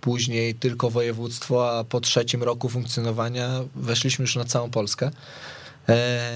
[0.00, 5.10] później tylko województwo, a po trzecim roku funkcjonowania weszliśmy już na całą Polskę.
[5.88, 6.30] E,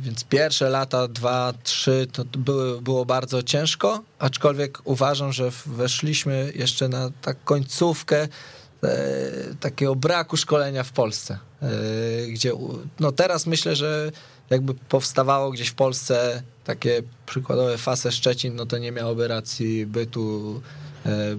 [0.00, 6.88] więc pierwsze lata, dwa, trzy, to były, było bardzo ciężko, aczkolwiek uważam, że weszliśmy jeszcze
[6.88, 8.28] na tak końcówkę e,
[9.60, 11.38] takiego braku szkolenia w Polsce,
[12.28, 12.52] gdzie
[13.00, 14.12] no teraz myślę, że
[14.50, 20.60] jakby powstawało gdzieś w Polsce takie przykładowe Fase Szczecin, no to nie miałoby racji bytu
[21.06, 21.36] E,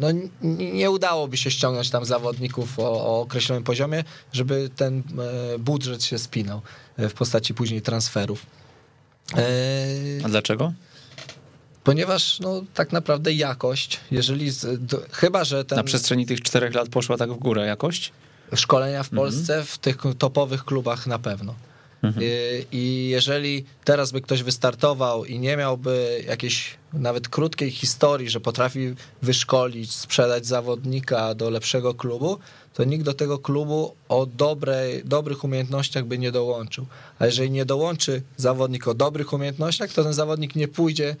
[0.00, 0.08] no,
[0.58, 5.02] nie udałoby się ściągnąć tam zawodników o, o, określonym poziomie, żeby ten
[5.54, 6.60] e, budżet się spinał
[6.96, 8.46] e, w postaci później transferów.
[10.24, 10.72] A dlaczego?
[11.86, 15.76] Ponieważ no, tak naprawdę jakość, jeżeli z, do, chyba, że ten...
[15.76, 18.12] Na przestrzeni tych czterech lat poszła tak w górę jakość?
[18.54, 19.68] Szkolenia w Polsce, mm -hmm.
[19.68, 21.54] w tych topowych klubach na pewno.
[22.02, 22.26] Mhm.
[22.72, 28.94] I jeżeli teraz by ktoś wystartował i nie miałby jakiejś nawet krótkiej historii, że potrafi
[29.22, 32.38] wyszkolić, sprzedać zawodnika do lepszego klubu,
[32.74, 36.86] to nikt do tego klubu o dobrej, dobrych umiejętnościach by nie dołączył.
[37.18, 41.16] A jeżeli nie dołączy zawodnik o dobrych umiejętnościach, to ten zawodnik nie pójdzie, y,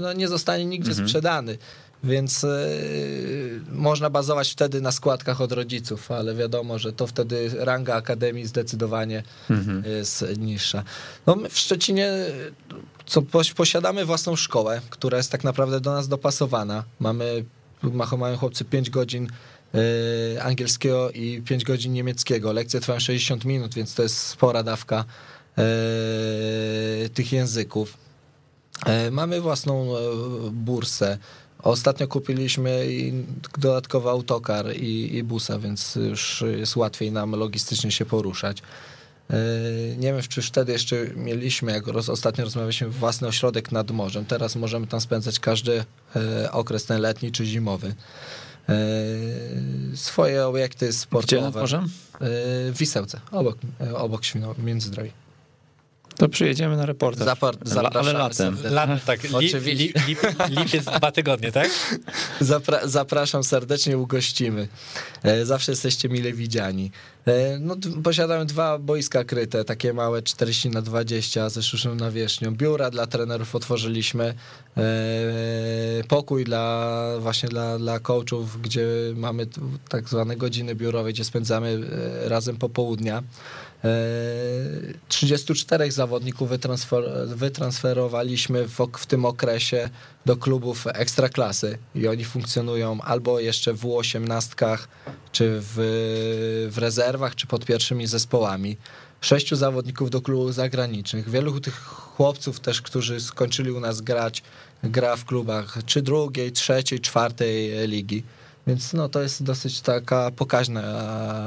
[0.00, 1.08] no nie zostanie nigdzie mhm.
[1.08, 1.58] sprzedany
[2.04, 7.94] więc yy, można bazować wtedy na składkach od rodziców, ale wiadomo, że to wtedy ranga
[7.94, 9.84] akademii zdecydowanie mhm.
[9.86, 10.82] jest niższa.
[11.26, 12.12] No my w Szczecinie
[13.06, 13.22] co,
[13.56, 16.84] posiadamy własną szkołę, która jest tak naprawdę do nas dopasowana.
[17.00, 17.44] Mamy,
[18.18, 19.28] mają chłopcy 5 godzin
[19.74, 22.52] yy, angielskiego i 5 godzin niemieckiego.
[22.52, 25.04] Lekcje trwają 60 minut, więc to jest spora dawka
[25.56, 28.02] yy, tych języków.
[29.10, 29.94] Mamy własną
[30.52, 31.18] bursę.
[31.62, 32.86] Ostatnio kupiliśmy
[33.58, 38.62] dodatkowy autokar i, i busa, więc już jest łatwiej nam logistycznie się poruszać.
[39.30, 39.36] E,
[39.96, 44.24] nie wiem, czy wtedy jeszcze mieliśmy, jak roz, ostatnio rozmawialiśmy, własny ośrodek nad morzem.
[44.24, 45.84] Teraz możemy tam spędzać każdy
[46.16, 47.94] e, okres, ten letni czy zimowy.
[48.68, 48.74] E,
[49.94, 51.36] swoje obiekty sportowe.
[51.36, 51.88] Gdzie nad morzem?
[52.70, 53.58] W Wisełce, obok,
[53.94, 55.10] obok Świno, Międzyzdrowi.
[56.16, 57.26] To przyjedziemy na reportaż.
[57.28, 58.56] Zapar- zapraszamy ale latem.
[58.64, 59.74] Lat, tak, li, Oczywiście.
[59.74, 60.16] li, li,
[60.60, 61.70] lipiec dwa tygodnie, tak?
[62.40, 64.68] Zapra- zapraszam serdecznie, ugościmy.
[65.22, 66.90] E, Zawsze jesteście mile widziani.
[67.26, 72.50] E, No, d- posiadamy dwa boiska kryte, takie małe 40 na 20 ze sztuczną nawierzchnią.
[72.54, 74.34] Biura dla trenerów otworzyliśmy.
[74.76, 74.82] E,
[76.08, 78.86] Pokój dla właśnie dla, dla coachów, gdzie
[79.16, 79.46] mamy
[79.88, 81.80] tak zwane godziny biurowe, gdzie spędzamy
[82.24, 83.22] e, razem popołudnia.
[83.84, 83.88] E,
[85.08, 89.90] 34 zawodników wytransfer, wytransferowaliśmy w, w tym okresie
[90.26, 94.78] do klubów ekstraklasy i oni funkcjonują albo jeszcze w U18,
[95.32, 95.74] czy w,
[96.70, 98.76] w rezerwach, czy pod pierwszymi zespołami.
[99.20, 101.30] Sześciu zawodników do klubów zagranicznych.
[101.30, 104.42] Wielu tych chłopców też, którzy skończyli u nas grać,
[104.84, 108.22] gra w klubach czy drugiej, trzeciej, czwartej ligi.
[108.66, 110.82] Więc no, to jest dosyć taka pokaźna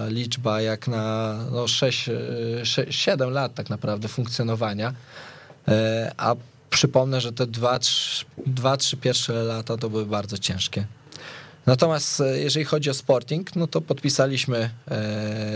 [0.10, 2.10] liczba, jak na no, 6,
[2.64, 4.94] 6, 7 lat tak naprawdę funkcjonowania.
[5.68, 6.36] E, A
[6.70, 10.86] przypomnę, że te 2-3 pierwsze lata to były bardzo ciężkie.
[11.66, 14.70] Natomiast e, jeżeli chodzi o Sporting, no to podpisaliśmy e,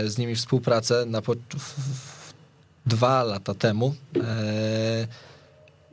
[0.08, 1.34] z nimi współpracę na po,
[2.86, 3.94] dwa lata temu.
[4.16, 5.06] E,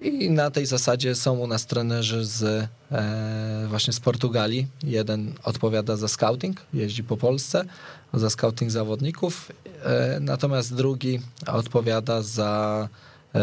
[0.02, 2.44] I na tej zasadzie są u nas trenerzy z
[2.92, 4.68] e, właśnie z Portugalii.
[4.84, 7.66] Jeden odpowiada za scouting, jeździ po Polsce,
[8.14, 9.52] za scouting zawodników,
[9.84, 12.90] e, natomiast drugi odpowiada za
[13.36, 13.40] e,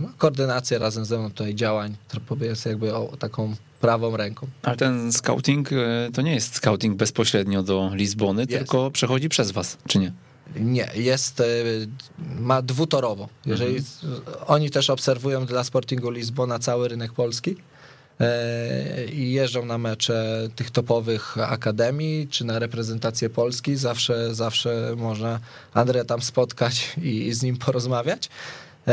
[0.00, 4.46] no, koordynację razem ze mną tutaj działań, który jest jakby o, taką prawą ręką.
[4.62, 8.52] Ale ten scouting e, to nie jest scouting bezpośrednio do Lizbony, Jest.
[8.52, 10.12] tylko przechodzi przez was, czy nie?
[10.56, 11.44] Nie, jest, e,
[12.38, 13.28] ma dwutorowo.
[13.46, 14.22] Jeżeli Mhm.
[14.46, 17.56] oni też obserwują dla Sportingu Lizbona cały rynek polski
[18.20, 25.40] e, i jeżdżą na mecze tych topowych akademii, czy na reprezentację Polski, zawsze, zawsze można
[25.74, 28.28] Andrę tam spotkać i, i z nim porozmawiać.
[28.88, 28.92] E,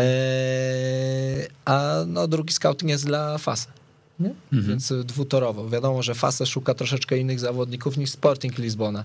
[1.65, 3.67] A no, drugi scouting jest dla FASy.
[4.19, 4.33] Nie?
[4.51, 5.69] Więc dwutorowo.
[5.69, 9.03] Wiadomo, że FASE szuka troszeczkę innych zawodników niż Sporting Lizbona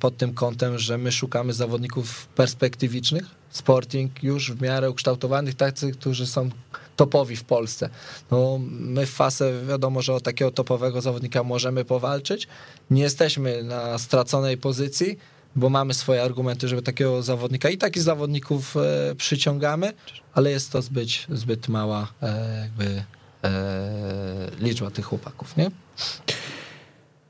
[0.00, 6.26] pod tym kątem, że my szukamy zawodników perspektywicznych, Sporting już w miarę ukształtowanych, tacy, którzy
[6.26, 6.50] są
[6.96, 7.90] topowi w Polsce.
[8.30, 12.48] No, my w FASE wiadomo, że o takiego topowego zawodnika możemy powalczyć.
[12.90, 15.18] Nie jesteśmy na straconej pozycji,
[15.56, 19.92] bo mamy swoje argumenty, żeby takiego zawodnika i takich zawodników e, przyciągamy,
[20.34, 23.02] ale jest to zbyt, zbyt mała e, jakby
[23.44, 25.70] e, liczba tych chłopaków, nie?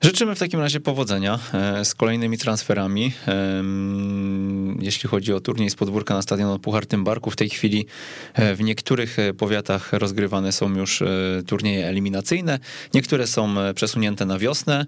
[0.03, 3.13] Życzymy w takim razie powodzenia e, z kolejnymi transferami.
[4.81, 7.87] Jeśli chodzi o turniej z podwórka na stadion Puchar Tymbarku, w tej chwili
[8.35, 11.03] e, w niektórych e, powiatach rozgrywane są już
[11.47, 12.59] turnieje eliminacyjne,
[12.95, 14.87] niektóre są przesunięte na wiosnę,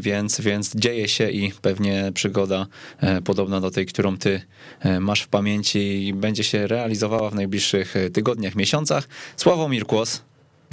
[0.00, 2.66] więc, więc dzieje się i pewnie przygoda
[3.24, 4.42] podobna do tej, którą ty
[5.00, 9.08] masz w pamięci będzie się realizowała w najbliższych tygodniach, miesiącach.
[9.36, 10.22] Sławomir Kłos,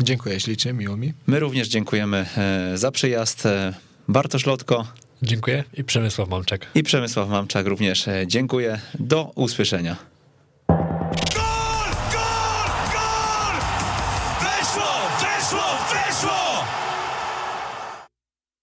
[0.01, 1.13] Dziękuję ślicznie, miło mi.
[1.27, 3.45] My również dziękujemy e, za przyjazd.
[3.45, 3.73] E,
[4.07, 4.87] Bartosz Lotko
[5.21, 6.67] Dziękuję i Przemysław Mamczek.
[6.75, 8.79] i Przemysław Mamczak również e, dziękuję.
[8.99, 9.95] Do usłyszenia.